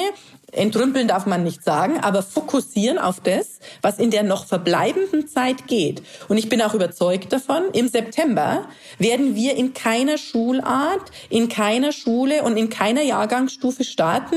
Entrümpeln 0.53 1.09
darf 1.09 1.27
man 1.27 1.45
nicht 1.45 1.63
sagen, 1.63 1.99
aber 2.01 2.23
fokussieren 2.23 2.99
auf 2.99 3.21
das, 3.21 3.59
was 3.83 3.99
in 3.99 4.11
der 4.11 4.23
noch 4.23 4.47
verbleibenden 4.47 5.29
Zeit 5.29 5.67
geht. 5.67 6.03
Und 6.29 6.39
ich 6.39 6.49
bin 6.49 6.63
auch 6.63 6.73
überzeugt 6.73 7.33
davon, 7.35 7.65
im 7.75 7.89
September 7.89 8.67
werden 8.99 9.35
wir 9.35 9.57
in 9.57 9.75
keiner 9.75 10.17
Schulart, 10.17 11.03
in 11.29 11.51
keiner 11.51 11.93
Schule 11.93 12.43
und 12.45 12.57
in 12.57 12.71
keiner 12.71 13.03
Jahrgangsstufe 13.03 13.85
starten, 13.85 14.37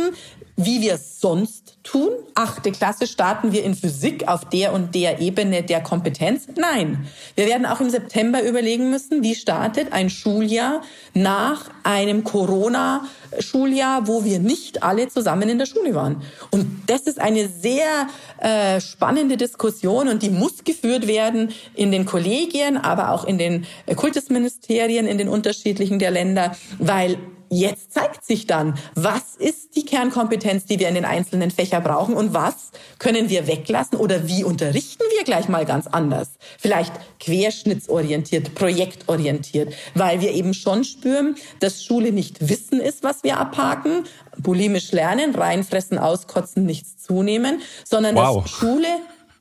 wie 0.65 0.82
wir 0.82 0.95
es 0.95 1.19
sonst 1.19 1.78
tun. 1.84 2.10
Achte 2.36 2.71
Klasse 2.71 3.08
starten 3.08 3.52
wir 3.52 3.63
in 3.63 3.76
Physik 3.76 4.28
auf 4.28 4.45
der 4.45 4.74
und 4.74 4.93
der 4.95 5.19
Ebene 5.19 5.63
der 5.63 5.82
Kompetenz. 5.82 6.47
Nein, 6.56 7.08
wir 7.36 7.47
werden 7.47 7.65
auch 7.65 7.82
im 7.82 7.89
September 7.89 8.43
überlegen 8.43 8.89
müssen, 8.89 9.24
wie 9.24 9.36
startet 9.36 9.91
ein 9.91 10.10
Schuljahr 10.10 10.82
nach 11.13 11.69
einem 11.84 12.24
Corona-Schuljahr, 12.24 14.08
wo 14.08 14.24
wir 14.24 14.39
nicht 14.39 14.84
alle 14.84 15.10
zusammen 15.10 15.50
in 15.50 15.58
der 15.58 15.65
Schule 15.65 15.95
waren. 15.95 16.21
Und 16.52 16.84
das 16.88 17.02
ist 17.02 17.19
eine 17.19 17.47
sehr 17.47 18.08
äh, 18.39 18.80
spannende 18.80 19.38
Diskussion 19.38 20.08
und 20.08 20.24
die 20.24 20.30
muss 20.30 20.63
geführt 20.63 21.08
werden 21.08 21.52
in 21.76 21.91
den 21.91 22.06
Kollegien, 22.06 22.78
aber 22.78 23.12
auch 23.12 23.26
in 23.26 23.38
den 23.38 23.65
Kultusministerien 23.95 25.08
in 25.08 25.17
den 25.17 25.28
unterschiedlichen 25.28 26.00
der 26.00 26.12
Länder, 26.12 26.56
weil 26.80 27.17
Jetzt 27.54 27.92
zeigt 27.92 28.24
sich 28.24 28.48
dann, 28.48 28.76
was 28.96 29.36
ist 29.38 29.76
die 29.76 29.84
Kernkompetenz, 29.84 30.64
die 30.64 30.80
wir 30.80 30.88
in 30.88 30.96
den 30.96 31.04
einzelnen 31.04 31.52
Fächern 31.52 31.84
brauchen 31.84 32.16
und 32.16 32.34
was 32.34 32.72
können 32.98 33.30
wir 33.30 33.46
weglassen 33.46 33.98
oder 33.98 34.26
wie 34.26 34.46
unterrichten 34.46 35.04
wir 35.18 35.26
gleich 35.26 35.50
mal 35.50 35.66
ganz 35.66 35.86
anders. 35.86 36.30
Vielleicht 36.58 36.94
querschnittsorientiert, 37.20 38.56
projektorientiert, 38.56 39.74
weil 39.96 40.22
wir 40.22 40.32
eben 40.32 40.54
schon 40.54 40.86
spüren, 40.86 41.36
dass 41.60 41.84
Schule 41.84 42.14
nicht 42.14 42.48
Wissen 42.48 42.80
ist, 42.80 43.04
was 43.04 43.22
wir 43.26 43.38
abhaken, 43.38 44.06
bulimisch 44.38 44.94
lernen, 44.94 45.36
reinfressen, 45.36 45.98
auskotzen, 45.98 46.66
nichts 46.66 47.04
zunehmen, 47.04 47.62
sondern 47.84 48.16
wow. 48.16 48.44
dass 48.44 48.52
Schule 48.52 48.88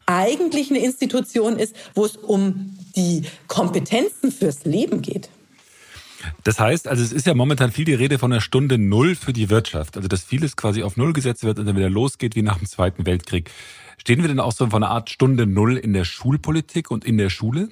eigentlich 0.06 0.70
eine 0.70 0.80
Institution 0.80 1.60
ist, 1.60 1.76
wo 1.94 2.06
es 2.06 2.16
um 2.16 2.76
die 2.96 3.22
Kompetenzen 3.46 4.32
fürs 4.32 4.64
Leben 4.64 5.00
geht. 5.00 5.28
Das 6.44 6.60
heißt, 6.60 6.88
also 6.88 7.02
es 7.02 7.12
ist 7.12 7.26
ja 7.26 7.34
momentan 7.34 7.72
viel 7.72 7.84
die 7.84 7.94
Rede 7.94 8.18
von 8.18 8.32
einer 8.32 8.40
Stunde 8.40 8.78
Null 8.78 9.14
für 9.14 9.32
die 9.32 9.50
Wirtschaft. 9.50 9.96
Also 9.96 10.08
dass 10.08 10.22
vieles 10.22 10.56
quasi 10.56 10.82
auf 10.82 10.96
Null 10.96 11.12
gesetzt 11.12 11.44
wird 11.44 11.58
und 11.58 11.66
dann 11.66 11.76
wieder 11.76 11.90
losgeht 11.90 12.36
wie 12.36 12.42
nach 12.42 12.58
dem 12.58 12.66
Zweiten 12.66 13.06
Weltkrieg. 13.06 13.50
Stehen 13.98 14.22
wir 14.22 14.28
denn 14.28 14.40
auch 14.40 14.52
so 14.52 14.68
von 14.68 14.82
einer 14.82 14.92
Art 14.92 15.10
Stunde 15.10 15.46
Null 15.46 15.76
in 15.76 15.92
der 15.92 16.04
Schulpolitik 16.04 16.90
und 16.90 17.04
in 17.04 17.18
der 17.18 17.30
Schule? 17.30 17.68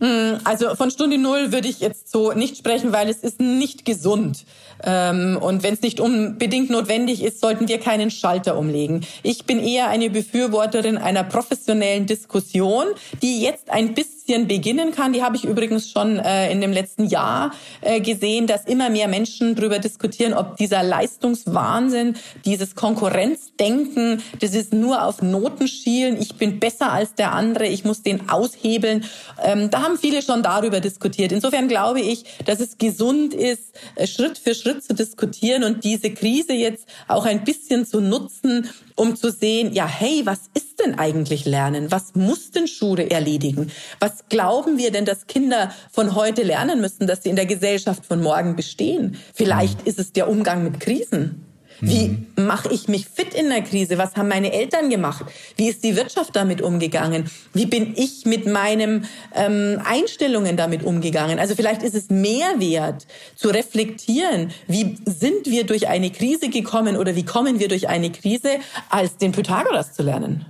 Hm, 0.00 0.38
also 0.44 0.74
von 0.76 0.90
Stunde 0.90 1.18
Null 1.18 1.52
würde 1.52 1.68
ich 1.68 1.80
jetzt 1.80 2.10
so 2.10 2.32
nicht 2.32 2.56
sprechen, 2.56 2.92
weil 2.92 3.08
es 3.10 3.18
ist 3.18 3.38
nicht 3.38 3.84
gesund. 3.84 4.46
Ähm, 4.82 5.38
und 5.40 5.62
wenn 5.62 5.74
es 5.74 5.82
nicht 5.82 6.00
unbedingt 6.00 6.70
notwendig 6.70 7.22
ist, 7.22 7.40
sollten 7.40 7.68
wir 7.68 7.78
keinen 7.78 8.10
Schalter 8.10 8.56
umlegen. 8.56 9.06
Ich 9.22 9.44
bin 9.44 9.58
eher 9.58 9.88
eine 9.88 10.08
Befürworterin 10.08 10.96
einer 10.96 11.22
professionellen 11.22 12.06
Diskussion, 12.06 12.86
die 13.20 13.42
jetzt 13.42 13.68
ein 13.68 13.92
bisschen 13.92 14.19
beginnen 14.38 14.92
kann. 14.92 15.12
Die 15.12 15.22
habe 15.22 15.36
ich 15.36 15.44
übrigens 15.44 15.90
schon 15.90 16.18
äh, 16.18 16.50
in 16.52 16.60
dem 16.60 16.72
letzten 16.72 17.04
Jahr 17.04 17.52
äh, 17.80 18.00
gesehen, 18.00 18.46
dass 18.46 18.64
immer 18.64 18.88
mehr 18.90 19.08
Menschen 19.08 19.54
darüber 19.54 19.78
diskutieren, 19.78 20.34
ob 20.34 20.56
dieser 20.56 20.82
Leistungswahnsinn, 20.82 22.16
dieses 22.44 22.74
Konkurrenzdenken, 22.74 24.22
das 24.40 24.54
ist 24.54 24.72
nur 24.72 25.04
auf 25.04 25.22
Noten 25.22 25.66
schielen, 25.66 26.20
ich 26.20 26.36
bin 26.36 26.60
besser 26.60 26.92
als 26.92 27.14
der 27.14 27.32
andere, 27.32 27.66
ich 27.66 27.84
muss 27.84 28.02
den 28.02 28.28
aushebeln. 28.28 29.04
Ähm, 29.42 29.70
da 29.70 29.82
haben 29.82 29.98
viele 29.98 30.22
schon 30.22 30.42
darüber 30.42 30.80
diskutiert. 30.80 31.32
Insofern 31.32 31.68
glaube 31.68 32.00
ich, 32.00 32.24
dass 32.44 32.60
es 32.60 32.78
gesund 32.78 33.34
ist, 33.34 33.74
äh, 33.96 34.06
Schritt 34.06 34.38
für 34.38 34.54
Schritt 34.54 34.84
zu 34.84 34.94
diskutieren 34.94 35.64
und 35.64 35.84
diese 35.84 36.10
Krise 36.10 36.52
jetzt 36.52 36.86
auch 37.08 37.26
ein 37.26 37.44
bisschen 37.44 37.84
zu 37.84 38.00
nutzen, 38.00 38.68
um 38.94 39.16
zu 39.16 39.32
sehen, 39.32 39.72
ja, 39.72 39.86
hey, 39.86 40.22
was 40.24 40.50
ist 40.54 40.80
denn 40.80 40.98
eigentlich 40.98 41.44
Lernen? 41.46 41.90
Was 41.90 42.14
muss 42.14 42.50
denn 42.50 42.68
Schule 42.68 43.10
erledigen? 43.10 43.70
Was 43.98 44.19
glauben 44.28 44.78
wir 44.78 44.90
denn, 44.90 45.04
dass 45.04 45.26
Kinder 45.26 45.72
von 45.90 46.14
heute 46.14 46.42
lernen 46.42 46.80
müssen, 46.80 47.06
dass 47.06 47.22
sie 47.22 47.30
in 47.30 47.36
der 47.36 47.46
Gesellschaft 47.46 48.04
von 48.06 48.22
morgen 48.22 48.56
bestehen? 48.56 49.16
Vielleicht 49.34 49.82
ist 49.82 49.98
es 49.98 50.12
der 50.12 50.28
Umgang 50.28 50.62
mit 50.62 50.80
Krisen. 50.80 51.46
Wie 51.80 52.08
mhm. 52.08 52.46
mache 52.46 52.72
ich 52.72 52.88
mich 52.88 53.06
fit 53.06 53.34
in 53.34 53.48
der 53.48 53.62
Krise? 53.62 53.98
Was 53.98 54.16
haben 54.16 54.28
meine 54.28 54.52
Eltern 54.52 54.90
gemacht? 54.90 55.24
Wie 55.56 55.68
ist 55.68 55.82
die 55.82 55.96
Wirtschaft 55.96 56.36
damit 56.36 56.60
umgegangen? 56.60 57.30
Wie 57.54 57.66
bin 57.66 57.94
ich 57.96 58.26
mit 58.26 58.46
meinen 58.46 59.06
ähm, 59.34 59.80
Einstellungen 59.84 60.56
damit 60.56 60.82
umgegangen? 60.82 61.38
Also 61.38 61.54
vielleicht 61.54 61.82
ist 61.82 61.94
es 61.94 62.10
mehr 62.10 62.58
wert 62.58 63.06
zu 63.34 63.48
reflektieren, 63.48 64.52
wie 64.66 64.96
sind 65.06 65.46
wir 65.46 65.64
durch 65.64 65.88
eine 65.88 66.10
Krise 66.10 66.48
gekommen 66.48 66.96
oder 66.96 67.16
wie 67.16 67.24
kommen 67.24 67.58
wir 67.58 67.68
durch 67.68 67.88
eine 67.88 68.10
Krise, 68.10 68.58
als 68.90 69.16
den 69.16 69.32
Pythagoras 69.32 69.94
zu 69.94 70.02
lernen. 70.02 70.44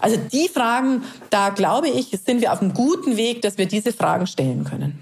Also 0.00 0.16
die 0.16 0.48
Fragen, 0.48 1.02
da 1.30 1.50
glaube 1.50 1.88
ich, 1.88 2.10
sind 2.24 2.40
wir 2.40 2.52
auf 2.52 2.60
einem 2.60 2.74
guten 2.74 3.16
Weg, 3.16 3.42
dass 3.42 3.58
wir 3.58 3.66
diese 3.66 3.92
Fragen 3.92 4.26
stellen 4.26 4.64
können. 4.64 4.98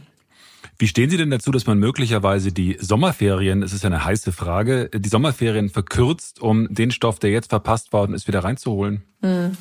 Wie 0.79 0.89
stehen 0.89 1.11
Sie 1.11 1.17
denn 1.17 1.31
dazu, 1.31 1.53
dass 1.53 1.67
man 1.67 1.79
möglicherweise 1.79 2.51
die 2.51 2.77
Sommerferien, 2.81 3.63
es 3.63 3.73
ist 3.73 3.85
ja 3.85 3.87
eine 3.89 4.05
heiße 4.05 4.33
Frage, 4.33 4.91
die 4.93 5.09
Sommerferien 5.09 5.69
verkürzt, 5.69 6.41
um 6.41 6.67
den 6.75 6.91
Stoff, 6.91 7.21
der 7.21 7.31
jetzt 7.31 7.51
verpasst 7.51 7.93
worden 7.93 8.15
ist, 8.15 8.27
wieder 8.27 8.43
reinzuholen? 8.43 9.03
Hm. 9.21 9.57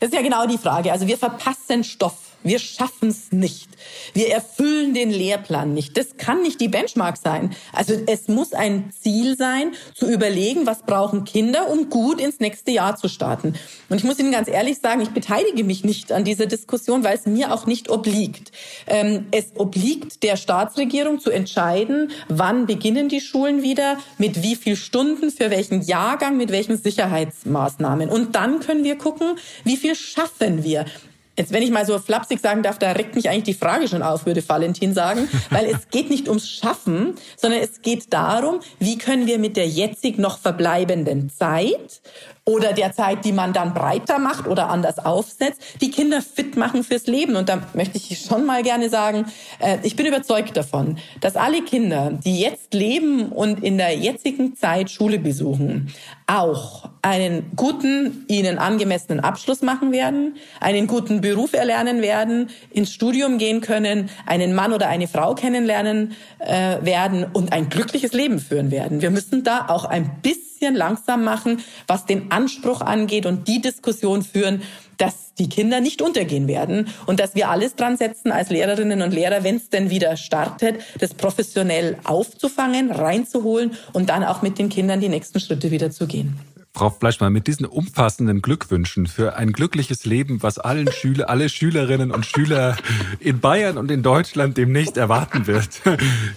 Das 0.00 0.10
ist 0.10 0.14
ja 0.14 0.22
genau 0.22 0.46
die 0.46 0.58
Frage. 0.58 0.92
Also 0.92 1.06
wir 1.06 1.16
verpassen 1.16 1.82
Stoff. 1.82 2.18
Wir 2.42 2.58
schaffen 2.60 3.08
es 3.08 3.32
nicht. 3.32 3.68
Wir 4.14 4.30
erfüllen 4.30 4.94
den 4.94 5.10
Lehrplan 5.10 5.74
nicht. 5.74 5.96
Das 5.96 6.16
kann 6.16 6.42
nicht 6.42 6.60
die 6.60 6.68
Benchmark 6.68 7.16
sein. 7.16 7.54
Also 7.72 7.94
es 8.06 8.28
muss 8.28 8.52
ein 8.52 8.90
Ziel 8.96 9.36
sein, 9.36 9.72
zu 9.94 10.08
überlegen, 10.08 10.66
was 10.66 10.82
brauchen 10.82 11.24
Kinder, 11.24 11.68
um 11.68 11.90
gut 11.90 12.20
ins 12.20 12.38
nächste 12.38 12.70
Jahr 12.70 12.96
zu 12.96 13.08
starten. 13.08 13.54
Und 13.88 13.98
ich 13.98 14.04
muss 14.04 14.18
Ihnen 14.18 14.30
ganz 14.30 14.48
ehrlich 14.48 14.78
sagen, 14.78 15.00
ich 15.00 15.10
beteilige 15.10 15.64
mich 15.64 15.84
nicht 15.84 16.12
an 16.12 16.24
dieser 16.24 16.46
Diskussion, 16.46 17.02
weil 17.02 17.16
es 17.16 17.26
mir 17.26 17.52
auch 17.52 17.66
nicht 17.66 17.90
obliegt. 17.90 18.52
Ähm, 18.86 19.26
es 19.32 19.46
obliegt 19.56 20.22
der 20.22 20.36
Staatsregierung 20.36 21.18
zu 21.18 21.30
entscheiden, 21.30 22.12
wann 22.28 22.66
beginnen 22.66 23.08
die 23.08 23.20
Schulen 23.20 23.62
wieder, 23.62 23.98
mit 24.18 24.42
wie 24.42 24.56
viel 24.56 24.76
Stunden, 24.76 25.30
für 25.30 25.50
welchen 25.50 25.82
Jahrgang, 25.82 26.36
mit 26.36 26.52
welchen 26.52 26.76
Sicherheitsmaßnahmen. 26.78 28.08
Und 28.08 28.36
dann 28.36 28.60
können 28.60 28.84
wir 28.84 28.96
gucken, 28.96 29.36
wie 29.64 29.76
viel 29.76 29.94
schaffen 29.94 30.62
wir. 30.62 30.84
Jetzt, 31.38 31.52
wenn 31.52 31.62
ich 31.62 31.70
mal 31.70 31.84
so 31.84 31.98
flapsig 31.98 32.40
sagen 32.40 32.62
darf, 32.62 32.78
da 32.78 32.92
regt 32.92 33.14
mich 33.14 33.28
eigentlich 33.28 33.44
die 33.44 33.54
Frage 33.54 33.88
schon 33.88 34.02
auf, 34.02 34.24
würde 34.24 34.46
Valentin 34.48 34.94
sagen, 34.94 35.28
weil 35.50 35.66
es 35.66 35.88
geht 35.90 36.08
nicht 36.08 36.28
ums 36.28 36.48
Schaffen, 36.48 37.14
sondern 37.36 37.60
es 37.60 37.82
geht 37.82 38.12
darum, 38.12 38.60
wie 38.78 38.96
können 38.96 39.26
wir 39.26 39.38
mit 39.38 39.56
der 39.56 39.68
jetzig 39.68 40.18
noch 40.18 40.38
verbleibenden 40.38 41.30
Zeit 41.30 42.00
oder 42.46 42.72
der 42.72 42.92
Zeit, 42.92 43.24
die 43.24 43.32
man 43.32 43.52
dann 43.52 43.74
breiter 43.74 44.18
macht 44.18 44.46
oder 44.46 44.70
anders 44.70 44.98
aufsetzt, 44.98 45.60
die 45.80 45.90
Kinder 45.90 46.22
fit 46.22 46.56
machen 46.56 46.84
fürs 46.84 47.06
Leben. 47.06 47.36
Und 47.36 47.48
da 47.48 47.60
möchte 47.74 47.98
ich 47.98 48.20
schon 48.20 48.46
mal 48.46 48.62
gerne 48.62 48.88
sagen, 48.88 49.26
äh, 49.58 49.78
ich 49.82 49.96
bin 49.96 50.06
überzeugt 50.06 50.56
davon, 50.56 50.96
dass 51.20 51.36
alle 51.36 51.62
Kinder, 51.62 52.12
die 52.12 52.40
jetzt 52.40 52.72
leben 52.72 53.30
und 53.30 53.62
in 53.64 53.78
der 53.78 53.96
jetzigen 53.96 54.56
Zeit 54.56 54.90
Schule 54.90 55.18
besuchen, 55.18 55.92
auch 56.28 56.88
einen 57.06 57.52
guten, 57.54 58.24
ihnen 58.26 58.58
angemessenen 58.58 59.20
Abschluss 59.20 59.62
machen 59.62 59.92
werden, 59.92 60.34
einen 60.58 60.88
guten 60.88 61.20
Beruf 61.20 61.52
erlernen 61.52 62.02
werden, 62.02 62.50
ins 62.70 62.92
Studium 62.92 63.38
gehen 63.38 63.60
können, 63.60 64.10
einen 64.26 64.52
Mann 64.56 64.72
oder 64.72 64.88
eine 64.88 65.06
Frau 65.06 65.36
kennenlernen 65.36 66.16
äh, 66.40 66.84
werden 66.84 67.24
und 67.32 67.52
ein 67.52 67.68
glückliches 67.68 68.12
Leben 68.12 68.40
führen 68.40 68.72
werden. 68.72 69.02
Wir 69.02 69.10
müssen 69.10 69.44
da 69.44 69.66
auch 69.68 69.84
ein 69.84 70.20
bisschen 70.20 70.74
langsam 70.74 71.22
machen, 71.22 71.62
was 71.86 72.06
den 72.06 72.32
Anspruch 72.32 72.80
angeht 72.80 73.24
und 73.24 73.46
die 73.46 73.60
Diskussion 73.60 74.22
führen, 74.22 74.62
dass 74.96 75.32
die 75.38 75.48
Kinder 75.48 75.80
nicht 75.80 76.02
untergehen 76.02 76.48
werden 76.48 76.88
und 77.06 77.20
dass 77.20 77.36
wir 77.36 77.50
alles 77.50 77.76
dran 77.76 77.96
setzen 77.96 78.32
als 78.32 78.50
Lehrerinnen 78.50 79.02
und 79.02 79.14
Lehrer, 79.14 79.44
wenn 79.44 79.56
es 79.56 79.68
denn 79.70 79.90
wieder 79.90 80.16
startet, 80.16 80.80
das 80.98 81.14
professionell 81.14 81.98
aufzufangen, 82.02 82.90
reinzuholen 82.90 83.76
und 83.92 84.08
dann 84.08 84.24
auch 84.24 84.42
mit 84.42 84.58
den 84.58 84.70
Kindern 84.70 85.00
die 85.00 85.08
nächsten 85.08 85.38
Schritte 85.38 85.70
wieder 85.70 85.92
zu 85.92 86.08
gehen. 86.08 86.40
Frau 86.76 86.90
Fleischmann, 86.90 87.32
mit 87.32 87.46
diesen 87.46 87.64
umfassenden 87.64 88.42
Glückwünschen 88.42 89.06
für 89.06 89.34
ein 89.36 89.52
glückliches 89.52 90.04
Leben, 90.04 90.42
was 90.42 90.58
allen 90.58 90.92
Schüler, 90.92 91.30
alle 91.30 91.48
Schülerinnen 91.48 92.10
und 92.10 92.26
Schüler 92.26 92.76
in 93.18 93.40
Bayern 93.40 93.78
und 93.78 93.90
in 93.90 94.02
Deutschland 94.02 94.58
demnächst 94.58 94.98
erwarten 94.98 95.46
wird, 95.46 95.80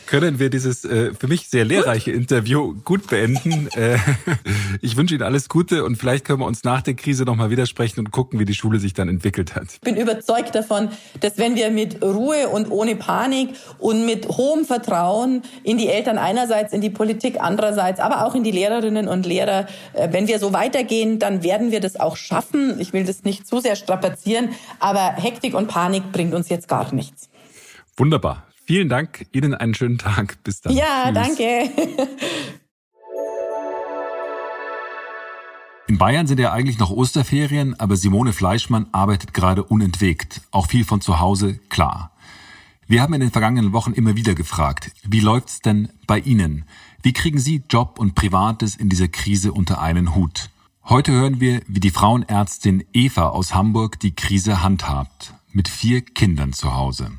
können 0.06 0.40
wir 0.40 0.50
dieses 0.50 0.86
äh, 0.86 1.14
für 1.14 1.28
mich 1.28 1.50
sehr 1.50 1.66
lehrreiche 1.66 2.12
Interview 2.12 2.74
gut 2.86 3.08
beenden. 3.08 3.68
Äh, 3.76 3.98
ich 4.82 4.96
wünsche 4.96 5.16
Ihnen 5.16 5.24
alles 5.24 5.50
Gute 5.50 5.84
und 5.84 5.98
vielleicht 5.98 6.24
können 6.24 6.40
wir 6.40 6.46
uns 6.46 6.64
nach 6.64 6.84
der 6.84 6.94
Krise 6.94 7.26
nochmal 7.26 7.50
widersprechen 7.50 8.00
und 8.00 8.12
gucken, 8.12 8.40
wie 8.40 8.46
die 8.46 8.56
Schule 8.56 8.80
sich 8.80 8.94
dann 8.94 9.10
entwickelt 9.10 9.56
hat. 9.56 9.74
Ich 9.74 9.82
bin 9.82 9.98
überzeugt 9.98 10.56
davon, 10.56 10.88
dass 11.20 11.38
wenn 11.38 11.58
wir 11.58 11.70
mit 11.70 12.02
Ruhe 12.02 12.48
und 12.48 12.72
ohne 12.72 12.96
Panik 12.96 13.50
und 13.78 14.06
mit 14.06 14.30
hohem 14.30 14.64
Vertrauen 14.64 15.42
in 15.64 15.78
die 15.78 15.90
Eltern 15.90 16.18
einerseits, 16.18 16.72
in 16.72 16.80
die 16.80 16.90
Politik 16.90 17.42
andererseits, 17.42 18.00
aber 18.00 18.26
auch 18.26 18.36
in 18.36 18.46
die 18.46 18.52
Lehrerinnen 18.52 19.10
und 19.10 19.26
Lehrer, 19.26 19.68
äh, 19.92 20.08
wenn 20.14 20.29
wir 20.30 20.40
so 20.40 20.54
weitergehen, 20.54 21.20
dann 21.20 21.44
werden 21.44 21.72
wir 21.72 21.82
das 21.82 22.00
auch 22.00 22.16
schaffen. 22.16 22.80
Ich 22.80 22.94
will 22.94 23.04
das 23.04 23.26
nicht 23.26 23.46
zu 23.46 23.60
sehr 23.60 23.76
strapazieren, 23.76 24.52
aber 24.80 25.16
Hektik 25.18 25.54
und 25.54 25.68
Panik 25.68 26.14
bringt 26.14 26.34
uns 26.34 26.48
jetzt 26.48 26.70
gar 26.70 26.94
nichts. 26.94 27.30
Wunderbar. 27.98 28.46
Vielen 28.66 28.88
Dank. 28.88 29.26
Ihnen 29.34 29.54
einen 29.54 29.74
schönen 29.74 29.98
Tag. 29.98 30.42
Bis 30.44 30.62
dann. 30.62 30.74
Ja, 30.74 31.12
Tschüss. 31.12 31.36
danke. 31.38 31.70
In 35.88 35.98
Bayern 35.98 36.28
sind 36.28 36.40
ja 36.40 36.54
eigentlich 36.54 36.78
noch 36.78 36.92
Osterferien, 36.92 37.78
aber 37.80 37.96
Simone 37.96 38.32
Fleischmann 38.32 38.86
arbeitet 38.92 39.34
gerade 39.34 39.64
unentwegt. 39.64 40.42
Auch 40.52 40.68
viel 40.68 40.86
von 40.86 41.02
zu 41.02 41.20
Hause, 41.20 41.60
klar. 41.70 42.12
Wir 42.86 43.02
haben 43.02 43.14
in 43.16 43.22
den 43.22 43.32
vergangenen 43.32 43.74
Wochen 43.74 43.94
immer 43.94 44.16
wieder 44.16 44.36
gefragt, 44.36 44.92
wie 45.04 45.20
läuft's 45.20 45.62
denn 45.62 45.90
bei 46.06 46.20
Ihnen? 46.20 46.66
Wie 47.02 47.14
kriegen 47.14 47.40
Sie 47.40 47.64
Job 47.70 47.98
und 47.98 48.14
Privates 48.14 48.76
in 48.76 48.90
dieser 48.90 49.08
Krise 49.08 49.54
unter 49.54 49.80
einen 49.80 50.16
Hut? 50.16 50.50
Heute 50.84 51.14
hören 51.14 51.40
wir, 51.40 51.62
wie 51.66 51.80
die 51.80 51.92
Frauenärztin 51.92 52.84
Eva 52.92 53.30
aus 53.30 53.54
Hamburg 53.54 54.02
die 54.02 54.14
Krise 54.14 54.62
handhabt, 54.62 55.34
mit 55.54 55.70
vier 55.70 56.02
Kindern 56.02 56.52
zu 56.52 56.76
Hause. 56.76 57.12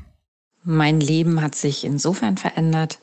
Mein 0.63 0.99
Leben 0.99 1.41
hat 1.41 1.55
sich 1.55 1.83
insofern 1.83 2.37
verändert, 2.37 2.99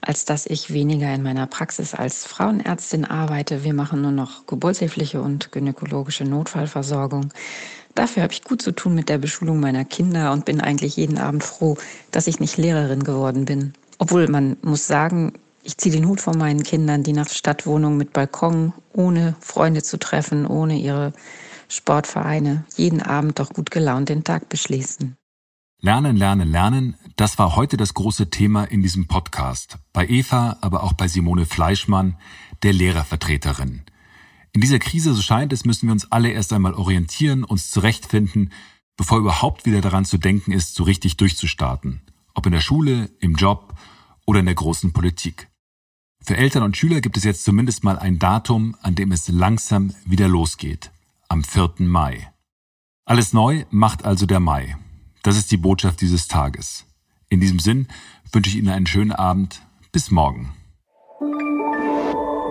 als 0.00 0.24
dass 0.24 0.46
ich 0.46 0.72
weniger 0.72 1.12
in 1.12 1.24
meiner 1.24 1.48
Praxis 1.48 1.92
als 1.92 2.24
Frauenärztin 2.24 3.04
arbeite. 3.04 3.64
Wir 3.64 3.74
machen 3.74 4.00
nur 4.00 4.12
noch 4.12 4.46
geburtshilfliche 4.46 5.20
und 5.20 5.50
gynäkologische 5.50 6.24
Notfallversorgung. 6.24 7.32
Dafür 7.96 8.22
habe 8.22 8.32
ich 8.32 8.44
gut 8.44 8.62
zu 8.62 8.70
tun 8.70 8.94
mit 8.94 9.08
der 9.08 9.18
Beschulung 9.18 9.58
meiner 9.58 9.84
Kinder 9.84 10.30
und 10.30 10.44
bin 10.44 10.60
eigentlich 10.60 10.96
jeden 10.96 11.18
Abend 11.18 11.42
froh, 11.42 11.76
dass 12.12 12.28
ich 12.28 12.38
nicht 12.38 12.58
Lehrerin 12.58 13.02
geworden 13.02 13.44
bin. 13.44 13.72
Obwohl 13.98 14.28
man 14.28 14.56
muss 14.62 14.86
sagen, 14.86 15.32
ich 15.62 15.76
ziehe 15.76 15.94
den 15.94 16.06
Hut 16.06 16.20
vor 16.20 16.36
meinen 16.36 16.62
Kindern, 16.62 17.02
die 17.02 17.12
nach 17.12 17.28
Stadtwohnungen 17.28 17.98
mit 17.98 18.12
Balkon, 18.12 18.72
ohne 18.92 19.36
Freunde 19.40 19.82
zu 19.82 19.98
treffen, 19.98 20.46
ohne 20.46 20.78
ihre 20.78 21.12
Sportvereine, 21.68 22.64
jeden 22.76 23.00
Abend 23.00 23.38
doch 23.38 23.50
gut 23.50 23.70
gelaunt 23.70 24.08
den 24.08 24.24
Tag 24.24 24.48
beschließen. 24.48 25.16
Lernen, 25.80 26.16
lernen, 26.16 26.50
lernen, 26.50 26.96
das 27.16 27.38
war 27.38 27.56
heute 27.56 27.76
das 27.76 27.94
große 27.94 28.30
Thema 28.30 28.64
in 28.64 28.82
diesem 28.82 29.08
Podcast. 29.08 29.78
Bei 29.92 30.06
Eva, 30.06 30.58
aber 30.60 30.84
auch 30.84 30.92
bei 30.92 31.08
Simone 31.08 31.46
Fleischmann, 31.46 32.16
der 32.62 32.72
Lehrervertreterin. 32.72 33.82
In 34.52 34.60
dieser 34.60 34.78
Krise, 34.78 35.14
so 35.14 35.22
scheint 35.22 35.52
es, 35.52 35.64
müssen 35.64 35.88
wir 35.88 35.92
uns 35.92 36.12
alle 36.12 36.30
erst 36.30 36.52
einmal 36.52 36.74
orientieren, 36.74 37.42
uns 37.42 37.70
zurechtfinden, 37.70 38.52
bevor 38.96 39.18
überhaupt 39.18 39.64
wieder 39.64 39.80
daran 39.80 40.04
zu 40.04 40.18
denken 40.18 40.52
ist, 40.52 40.74
so 40.74 40.84
richtig 40.84 41.16
durchzustarten. 41.16 42.02
Ob 42.34 42.46
in 42.46 42.52
der 42.52 42.60
Schule, 42.60 43.10
im 43.18 43.34
Job 43.34 43.74
oder 44.26 44.40
in 44.40 44.46
der 44.46 44.54
großen 44.54 44.92
Politik. 44.92 45.48
Für 46.24 46.36
Eltern 46.36 46.62
und 46.62 46.76
Schüler 46.76 47.00
gibt 47.00 47.16
es 47.16 47.24
jetzt 47.24 47.44
zumindest 47.44 47.82
mal 47.82 47.98
ein 47.98 48.18
Datum, 48.18 48.76
an 48.80 48.94
dem 48.94 49.10
es 49.10 49.28
langsam 49.28 49.92
wieder 50.04 50.28
losgeht. 50.28 50.92
Am 51.28 51.42
4. 51.42 51.74
Mai. 51.78 52.32
Alles 53.04 53.32
neu 53.32 53.64
macht 53.70 54.04
also 54.04 54.26
der 54.26 54.38
Mai. 54.38 54.76
Das 55.24 55.36
ist 55.36 55.50
die 55.50 55.56
Botschaft 55.56 56.00
dieses 56.00 56.28
Tages. 56.28 56.84
In 57.28 57.40
diesem 57.40 57.58
Sinn 57.58 57.88
wünsche 58.30 58.50
ich 58.50 58.56
Ihnen 58.56 58.68
einen 58.68 58.86
schönen 58.86 59.12
Abend. 59.12 59.62
Bis 59.90 60.10
morgen. 60.10 60.52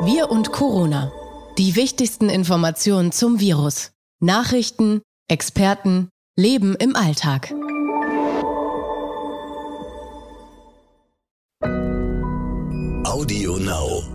Wir 0.04 0.30
und 0.30 0.52
Corona. 0.52 1.12
Die 1.58 1.76
wichtigsten 1.76 2.30
Informationen 2.30 3.12
zum 3.12 3.40
Virus. 3.40 3.92
Nachrichten, 4.20 5.02
Experten, 5.28 6.10
Leben 6.36 6.76
im 6.76 6.96
Alltag. 6.96 7.54
now. 13.72 14.11